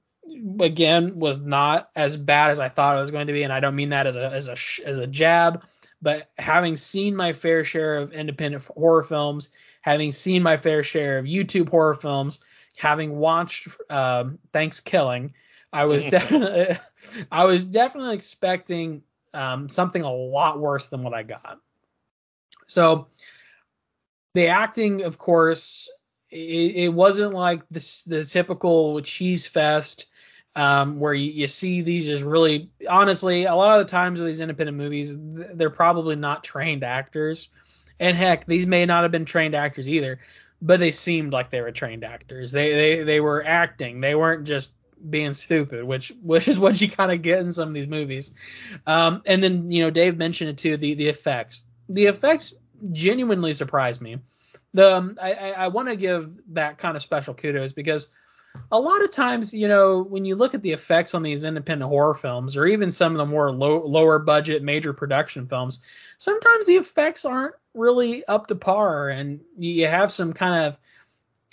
[0.61, 3.61] again was not as bad as I thought it was going to be, and I
[3.61, 4.57] don't mean that as a as a
[4.87, 5.65] as a jab,
[6.03, 9.51] but having seen my fair share of independent horror films,
[9.81, 12.41] having seen my fair share of YouTube horror films,
[12.77, 15.33] having watched um, ThanksKilling,
[15.73, 16.77] I was definitely
[17.31, 19.03] I was definitely expecting
[19.33, 21.59] um, something a lot worse than what I got.
[22.67, 23.09] So
[24.35, 25.91] the acting, of course,
[26.31, 30.07] it, it wasn't like this the typical cheese fest
[30.57, 34.29] um, where you, you, see these just really honestly a lot of the times with
[34.29, 37.49] these independent movies they're probably not trained actors.
[38.01, 40.21] And heck these may not have been trained actors either
[40.63, 42.51] but they seemed like they were trained actors.
[42.51, 44.01] They they, they were acting.
[44.01, 44.73] They weren't just
[45.11, 48.35] being stupid which which is what you kind of get in some of these movies.
[48.87, 51.63] Um, and then you know dave mentioned it too the the effects.
[51.89, 52.55] The effects
[52.93, 54.19] genuinely surprised me.
[54.73, 58.09] The um, i i, I want to give that kind of special kudos because
[58.73, 61.89] a lot of times, you know, when you look at the effects on these independent
[61.89, 65.81] horror films, or even some of the more low, lower budget major production films,
[66.19, 70.79] sometimes the effects aren't really up to par, and you have some kind of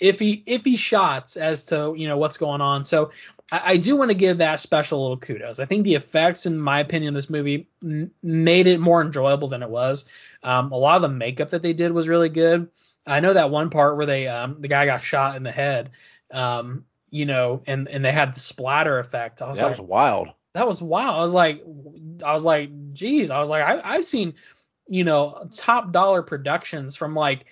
[0.00, 2.84] iffy iffy shots as to you know what's going on.
[2.84, 3.12] So
[3.52, 5.60] I, I do want to give that special little kudos.
[5.60, 9.70] I think the effects, in my opinion, this movie made it more enjoyable than it
[9.70, 10.08] was.
[10.42, 12.68] Um, a lot of the makeup that they did was really good.
[13.06, 15.90] I know that one part where they um, the guy got shot in the head.
[16.32, 19.42] Um, you know, and and they had the splatter effect.
[19.42, 20.28] I was that like, was wild.
[20.54, 21.14] That was wild.
[21.14, 21.62] I was like,
[22.24, 23.30] I was like, geez.
[23.30, 24.34] I was like, I, I've seen,
[24.88, 27.44] you know, top dollar productions from like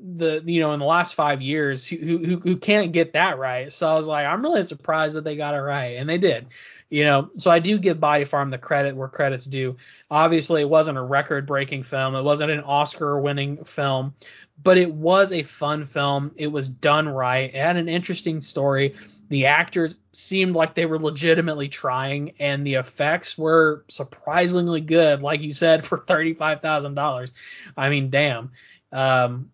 [0.00, 3.72] the you know in the last five years who who who can't get that right.
[3.72, 6.48] So I was like, I'm really surprised that they got it right, and they did.
[6.94, 9.76] You know, so I do give Body Farm the credit where credit's due.
[10.12, 12.14] Obviously, it wasn't a record-breaking film.
[12.14, 14.14] It wasn't an Oscar-winning film,
[14.62, 16.30] but it was a fun film.
[16.36, 17.52] It was done right.
[17.52, 18.94] It had an interesting story.
[19.28, 25.40] The actors seemed like they were legitimately trying, and the effects were surprisingly good, like
[25.40, 27.32] you said, for thirty-five thousand dollars.
[27.76, 28.52] I mean, damn.
[28.92, 29.50] Um,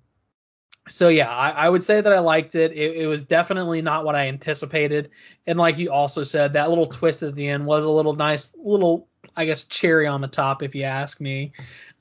[0.90, 2.72] so yeah, I, I, would say that I liked it.
[2.72, 2.96] it.
[2.96, 3.06] it.
[3.06, 5.10] was definitely not what I anticipated,
[5.46, 8.56] and like you also said, that little twist at the end was a little nice,
[8.58, 11.52] little I guess cherry on the top, if you ask me.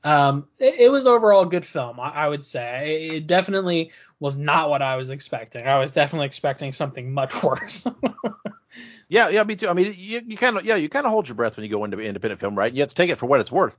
[0.04, 3.10] Um, it, it, was overall a good film, I, I would say.
[3.12, 5.68] It, definitely was not what I was expecting.
[5.68, 7.86] I was definitely expecting something much worse.
[9.10, 9.68] yeah, yeah, me too.
[9.68, 11.70] I mean, you, you kind of yeah, you kind of hold your breath when you
[11.70, 12.74] go into independent film, right?
[12.74, 13.78] You have to take it for what it's worth.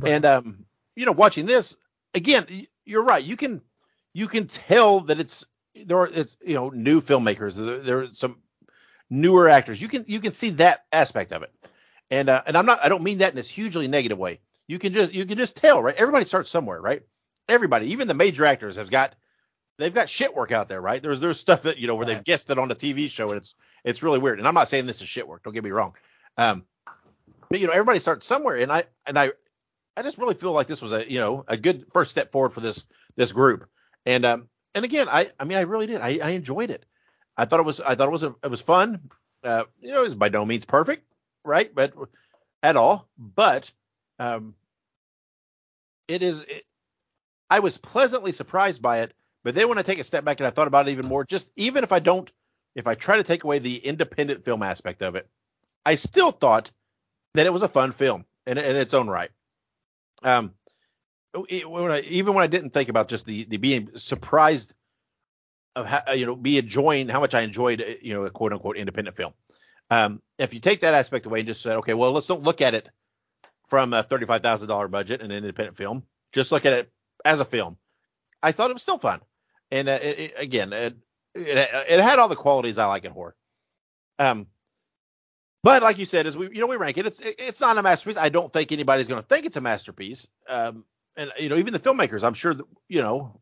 [0.00, 0.12] Right.
[0.12, 0.64] And um,
[0.96, 1.78] you know, watching this
[2.14, 2.46] again,
[2.84, 3.22] you're right.
[3.22, 3.62] You can
[4.12, 5.44] you can tell that it's
[5.86, 7.54] there are it's you know new filmmakers.
[7.54, 8.40] There, there are some
[9.08, 9.80] newer actors.
[9.80, 11.52] You can you can see that aspect of it.
[12.10, 14.40] And uh, and I'm not I don't mean that in this hugely negative way.
[14.66, 15.94] You can just you can just tell, right?
[15.96, 17.02] Everybody starts somewhere, right?
[17.48, 19.14] Everybody, even the major actors have got
[19.78, 21.02] they've got shit work out there, right?
[21.02, 22.14] There's there's stuff that you know where right.
[22.14, 23.54] they've guessed it on a TV show and it's
[23.84, 24.38] it's really weird.
[24.38, 25.42] And I'm not saying this is shit work.
[25.42, 25.94] Don't get me wrong.
[26.36, 26.64] Um,
[27.48, 29.32] but you know everybody starts somewhere, and I and I
[29.96, 32.52] I just really feel like this was a you know a good first step forward
[32.52, 32.86] for this
[33.16, 33.68] this group.
[34.06, 36.00] And um and again, I I mean I really did.
[36.00, 36.84] I, I enjoyed it.
[37.36, 39.10] I thought it was I thought it was a, it was fun.
[39.42, 41.06] Uh, you know, it was by no means perfect,
[41.44, 41.74] right?
[41.74, 41.94] But
[42.62, 43.08] at all.
[43.18, 43.70] But
[44.18, 44.54] um,
[46.08, 46.42] it is.
[46.42, 46.64] It,
[47.48, 49.14] I was pleasantly surprised by it.
[49.42, 51.24] But then when I take a step back and I thought about it even more,
[51.24, 52.30] just even if I don't,
[52.74, 55.28] if I try to take away the independent film aspect of it,
[55.84, 56.70] I still thought
[57.34, 59.30] that it was a fun film in, in its own right.
[60.22, 60.52] Um,
[61.34, 64.74] when I, even when I didn't think about just the the being surprised
[65.76, 68.76] of how you know be enjoying how much I enjoyed you know a quote unquote
[68.76, 69.32] independent film.
[69.90, 72.60] Um, if you take that aspect away and just said, okay, well let's don't look
[72.60, 72.88] at it
[73.68, 76.92] from a thirty five thousand dollar budget and an independent film, just look at it
[77.24, 77.76] as a film.
[78.42, 79.20] I thought it was still fun,
[79.70, 80.96] and uh, it, it, again, it,
[81.34, 81.56] it,
[81.88, 83.36] it had all the qualities I like in horror.
[84.18, 84.46] Um,
[85.62, 87.82] but like you said, as we you know we rank it, it's it's not a
[87.82, 88.16] masterpiece.
[88.16, 90.26] I don't think anybody's going to think it's a masterpiece.
[90.48, 90.84] Um,
[91.16, 93.40] and you know even the filmmakers i'm sure that, you know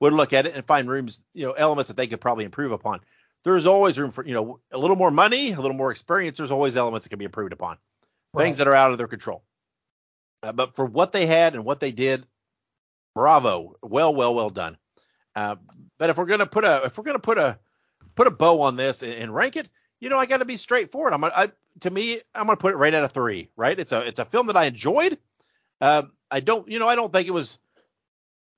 [0.00, 2.72] would look at it and find rooms you know elements that they could probably improve
[2.72, 3.00] upon.
[3.44, 6.50] There's always room for you know a little more money a little more experience there's
[6.50, 7.78] always elements that can be improved upon.
[8.32, 8.44] Right.
[8.44, 9.42] things that are out of their control.
[10.42, 12.26] Uh, but for what they had and what they did
[13.14, 13.76] bravo.
[13.82, 14.76] Well well well done.
[15.34, 15.56] Uh,
[15.98, 17.58] but if we're gonna put a if we're gonna put a
[18.14, 19.68] put a bow on this and, and rank it
[20.00, 21.12] you know i got to be straightforward.
[21.12, 21.50] I'm gonna I,
[21.80, 23.78] to me i'm gonna put it right at a three right?
[23.78, 25.18] It's a it's a film that i enjoyed.
[25.80, 27.58] Um, I don't, you know, I don't think it was,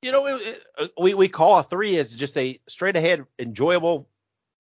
[0.03, 3.27] you know, it, it, uh, we we call a three as just a straight ahead,
[3.39, 4.09] enjoyable,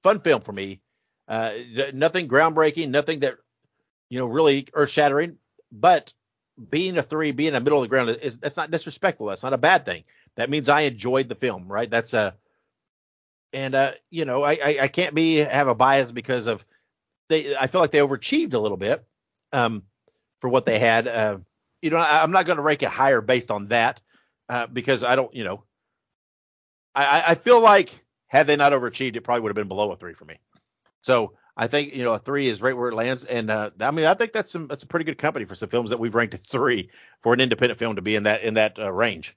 [0.02, 0.80] fun film for me.
[1.26, 1.52] Uh,
[1.92, 3.36] nothing groundbreaking, nothing that,
[4.08, 5.38] you know, really earth shattering.
[5.70, 6.12] But
[6.70, 9.26] being a three, being in the middle of the ground is that's not disrespectful.
[9.26, 10.04] That's not a bad thing.
[10.36, 11.90] That means I enjoyed the film, right?
[11.90, 12.34] That's a,
[13.52, 16.64] and uh, you know, I, I I can't be have a bias because of
[17.28, 17.56] they.
[17.56, 19.04] I feel like they overachieved a little bit,
[19.52, 19.84] um,
[20.40, 21.08] for what they had.
[21.08, 21.38] Uh,
[21.82, 24.00] you know, I, am not going to rank it higher based on that
[24.48, 25.64] uh, because I don't, you know,
[26.94, 29.96] I, I feel like had they not overachieved, it probably would have been below a
[29.96, 30.38] three for me.
[31.02, 33.90] So I think you know a three is right where it lands, and uh, I
[33.90, 36.14] mean I think that's some that's a pretty good company for some films that we've
[36.14, 36.90] ranked at three
[37.22, 39.36] for an independent film to be in that in that uh, range.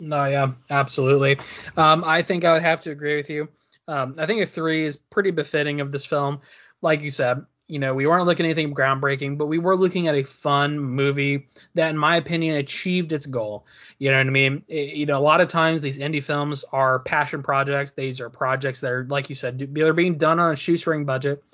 [0.00, 1.38] No, yeah, absolutely.
[1.76, 3.48] Um, I think I would have to agree with you.
[3.86, 6.40] Um, I think a three is pretty befitting of this film.
[6.82, 10.08] Like you said, you know, we weren't looking at anything groundbreaking, but we were looking
[10.08, 13.64] at a fun movie that, in my opinion, achieved its goal.
[13.98, 14.64] You know what I mean?
[14.66, 17.92] It, you know, a lot of times these indie films are passion projects.
[17.92, 21.44] These are projects that are, like you said, they're being done on a shoestring budget.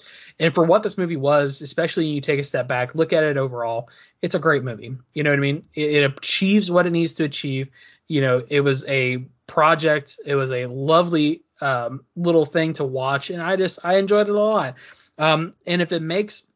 [0.41, 3.37] And for what this movie was, especially you take a step back, look at it
[3.37, 3.91] overall,
[4.23, 4.97] it's a great movie.
[5.13, 5.63] You know what I mean?
[5.75, 7.69] It, it achieves what it needs to achieve.
[8.09, 10.19] You know, it was a project.
[10.25, 14.35] It was a lovely um, little thing to watch, and I just I enjoyed it
[14.35, 14.75] a lot.
[15.19, 16.47] Um, and if it makes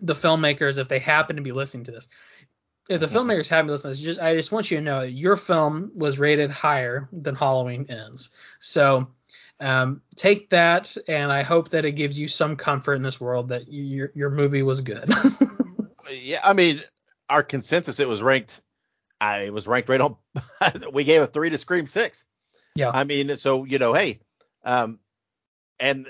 [0.00, 2.08] the filmmakers, if they happen to be listening to this,
[2.88, 5.02] if the filmmakers happen to listen to this, just I just want you to know
[5.02, 8.30] your film was rated higher than Halloween Ends.
[8.58, 9.08] So
[9.60, 13.48] um, take that, and I hope that it gives you some comfort in this world
[13.48, 15.10] that your your movie was good.
[16.10, 16.80] yeah, I mean,
[17.30, 18.60] our consensus it was ranked.
[19.20, 20.16] I it was ranked right on.
[20.92, 22.26] we gave a three to Scream Six.
[22.74, 22.90] Yeah.
[22.90, 24.20] I mean, so you know, hey,
[24.64, 24.98] um,
[25.80, 26.06] and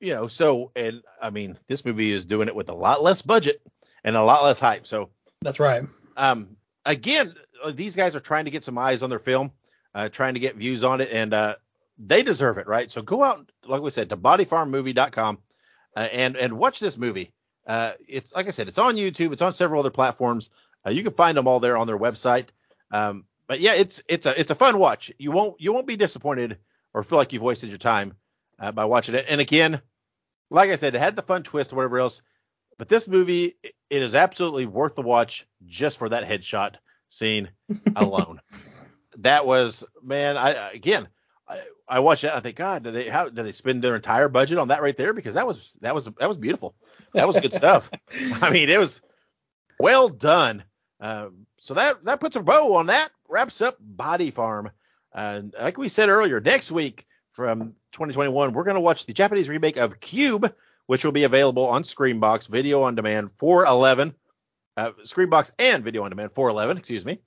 [0.00, 3.22] you know, so and I mean, this movie is doing it with a lot less
[3.22, 3.62] budget
[4.02, 4.86] and a lot less hype.
[4.86, 5.10] So
[5.42, 5.84] that's right.
[6.16, 9.52] Um, again, uh, these guys are trying to get some eyes on their film,
[9.94, 11.56] uh, trying to get views on it, and uh,
[11.98, 12.90] they deserve it, right?
[12.90, 15.38] So go out, like we said, to bodyfarmmovie.com
[15.96, 17.32] uh, and and watch this movie.
[17.66, 20.50] Uh, it's like I said, it's on YouTube, it's on several other platforms.
[20.86, 22.48] Uh, you can find them all there on their website.
[22.90, 25.12] Um, but yeah, it's it's a it's a fun watch.
[25.18, 26.58] You won't you won't be disappointed
[26.94, 28.14] or feel like you've wasted your time
[28.58, 29.26] uh, by watching it.
[29.28, 29.80] And again,
[30.50, 32.22] like I said, it had the fun twist or whatever else.
[32.76, 36.76] But this movie, it is absolutely worth the watch just for that headshot
[37.08, 37.50] scene
[37.96, 38.40] alone.
[39.18, 40.36] that was man.
[40.36, 41.08] I again,
[41.46, 42.36] I, I watched that.
[42.36, 44.96] I think, God, did they how did they spend their entire budget on that right
[44.96, 45.12] there?
[45.12, 46.74] Because that was that was that was beautiful.
[47.12, 47.90] That was good stuff.
[48.42, 49.02] I mean, it was
[49.78, 50.64] well done.
[51.00, 53.10] Uh, so that that puts a bow on that.
[53.28, 54.70] Wraps up Body Farm.
[55.12, 59.48] Uh, like we said earlier, next week from 2021, we're going to watch the Japanese
[59.48, 60.52] remake of Cube,
[60.86, 64.14] which will be available on Screambox Video on Demand 411.
[64.76, 67.18] Uh, Screambox and Video on Demand 411, excuse me.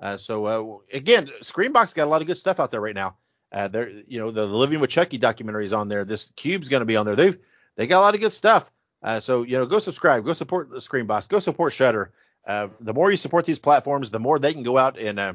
[0.00, 3.16] Uh, so uh, again, Screambox got a lot of good stuff out there right now.
[3.52, 6.04] Uh, there, you know, the, Living with Chucky documentary is on there.
[6.04, 7.16] This Cube's going to be on there.
[7.16, 7.38] They've
[7.76, 8.70] they got a lot of good stuff.
[9.02, 12.12] Uh, so you know, go subscribe, go support the Screambox, go support Shudder.
[12.46, 15.34] Uh, the more you support these platforms, the more they can go out and uh,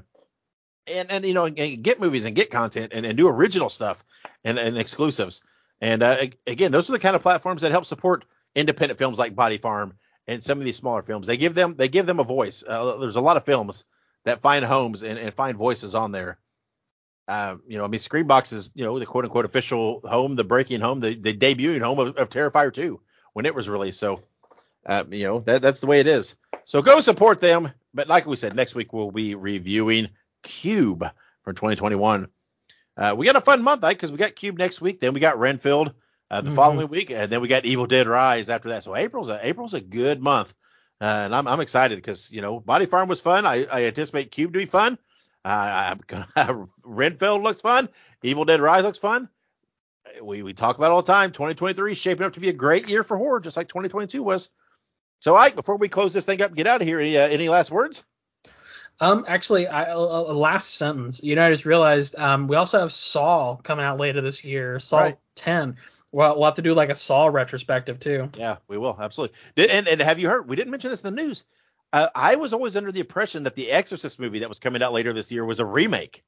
[0.87, 4.03] and and you know and get movies and get content and, and do original stuff
[4.43, 5.41] and, and exclusives.
[5.79, 6.17] And uh,
[6.47, 8.25] again, those are the kind of platforms that help support
[8.55, 9.93] independent films like Body Farm
[10.27, 11.27] and some of these smaller films.
[11.27, 12.63] They give them they give them a voice.
[12.67, 13.85] Uh, there's a lot of films
[14.25, 16.37] that find homes and, and find voices on there.
[17.27, 20.43] Uh, you know, I mean, Screambox is you know the quote unquote official home, the
[20.43, 22.99] breaking home, the, the debuting home of, of Terrifier 2
[23.33, 23.99] when it was released.
[23.99, 24.21] So,
[24.85, 26.35] uh, you know, that that's the way it is.
[26.65, 27.71] So go support them.
[27.93, 30.09] But like we said, next week we'll be reviewing
[30.47, 31.03] Cube
[31.43, 32.27] from 2021.
[32.95, 33.95] Uh, we got a fun month, right?
[33.95, 35.93] Because we got Cube next week, then we got Renfield
[36.31, 36.55] uh, the mm-hmm.
[36.55, 38.83] following week, and then we got Evil Dead Rise after that.
[38.83, 40.53] So April's a April's a good month,
[40.99, 43.45] uh, and I'm I'm excited because you know Body Farm was fun.
[43.45, 44.97] I, I anticipate Cube to be fun.
[45.45, 45.95] Uh,
[46.83, 47.89] Renfield looks fun.
[48.23, 49.29] Evil Dead Rise looks fun.
[50.21, 51.31] We we talk about all the time.
[51.31, 54.49] 2023 is shaping up to be a great year for horror, just like 2022 was.
[55.19, 57.27] So, Ike, before we close this thing up and get out of here, any uh,
[57.27, 58.05] any last words?
[58.99, 59.97] Um, actually, I, uh,
[60.33, 61.23] last sentence.
[61.23, 64.79] You know, I just realized um, we also have Saw coming out later this year.
[64.79, 65.17] Saw right.
[65.35, 65.77] 10.
[66.11, 68.29] Well, we'll have to do like a Saw retrospective too.
[68.37, 69.37] Yeah, we will absolutely.
[69.69, 70.47] And and have you heard?
[70.47, 71.45] We didn't mention this in the news.
[71.93, 74.93] Uh, I was always under the impression that the Exorcist movie that was coming out
[74.93, 76.23] later this year was a remake,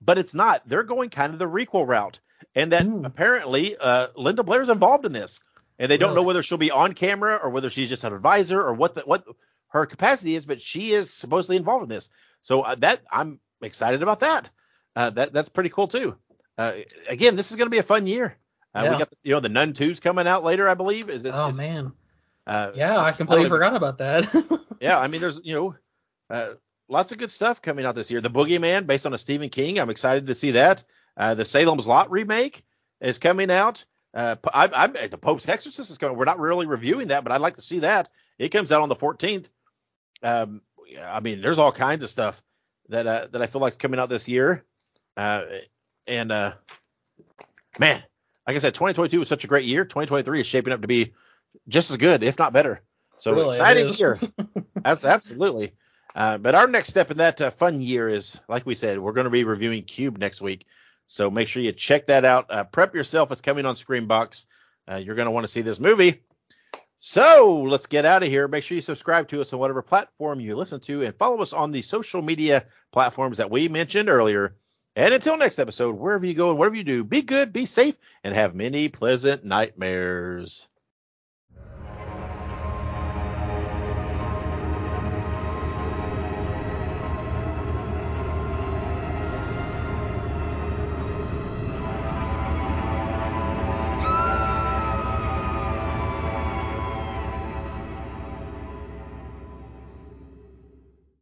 [0.00, 0.68] but it's not.
[0.68, 2.20] They're going kind of the requel route,
[2.54, 3.06] and that mm.
[3.06, 5.42] apparently uh, Linda Blair's involved in this,
[5.78, 8.60] and they don't know whether she'll be on camera or whether she's just an advisor
[8.60, 9.24] or what the, what
[9.72, 12.10] her capacity is, but she is supposedly involved in this.
[12.42, 14.50] So uh, that I'm excited about that.
[14.94, 16.16] Uh, that that's pretty cool too.
[16.58, 16.72] Uh,
[17.08, 18.36] again, this is going to be a fun year.
[18.74, 18.92] Uh, yeah.
[18.92, 21.08] We got the, you know the Nun 2's coming out later, I believe.
[21.08, 21.32] Is it?
[21.34, 21.92] Oh is, man.
[22.46, 24.60] Uh, yeah, I completely I forgot about that.
[24.80, 25.74] yeah, I mean, there's you know
[26.28, 26.54] uh,
[26.88, 28.20] lots of good stuff coming out this year.
[28.20, 30.84] The Boogeyman, based on a Stephen King, I'm excited to see that.
[31.16, 32.62] the Salem's Lot remake
[33.00, 33.84] is coming out.
[34.14, 36.18] Uh, I, I, the Pope's Exorcist is coming.
[36.18, 38.10] We're not really reviewing that, but I'd like to see that.
[38.38, 39.48] It comes out on the 14th.
[40.22, 40.62] Um,
[41.02, 42.42] I mean, there's all kinds of stuff
[42.88, 44.64] that uh, that I feel like is coming out this year.
[45.16, 45.42] Uh,
[46.06, 46.54] and uh,
[47.78, 48.02] man,
[48.46, 49.84] like I said, 2022 was such a great year.
[49.84, 51.14] 2023 is shaping up to be
[51.68, 52.82] just as good, if not better.
[53.18, 54.18] So really, exciting year.
[54.82, 55.72] That's absolutely.
[56.14, 59.12] Uh, but our next step in that uh, fun year is, like we said, we're
[59.12, 60.66] going to be reviewing Cube next week.
[61.06, 62.46] So make sure you check that out.
[62.50, 63.32] Uh, prep yourself.
[63.32, 64.46] It's coming on Screambox.
[64.90, 66.22] Uh, you're going to want to see this movie.
[67.04, 68.46] So let's get out of here.
[68.46, 71.52] Make sure you subscribe to us on whatever platform you listen to and follow us
[71.52, 74.54] on the social media platforms that we mentioned earlier.
[74.94, 77.98] And until next episode, wherever you go and whatever you do, be good, be safe,
[78.22, 80.68] and have many pleasant nightmares.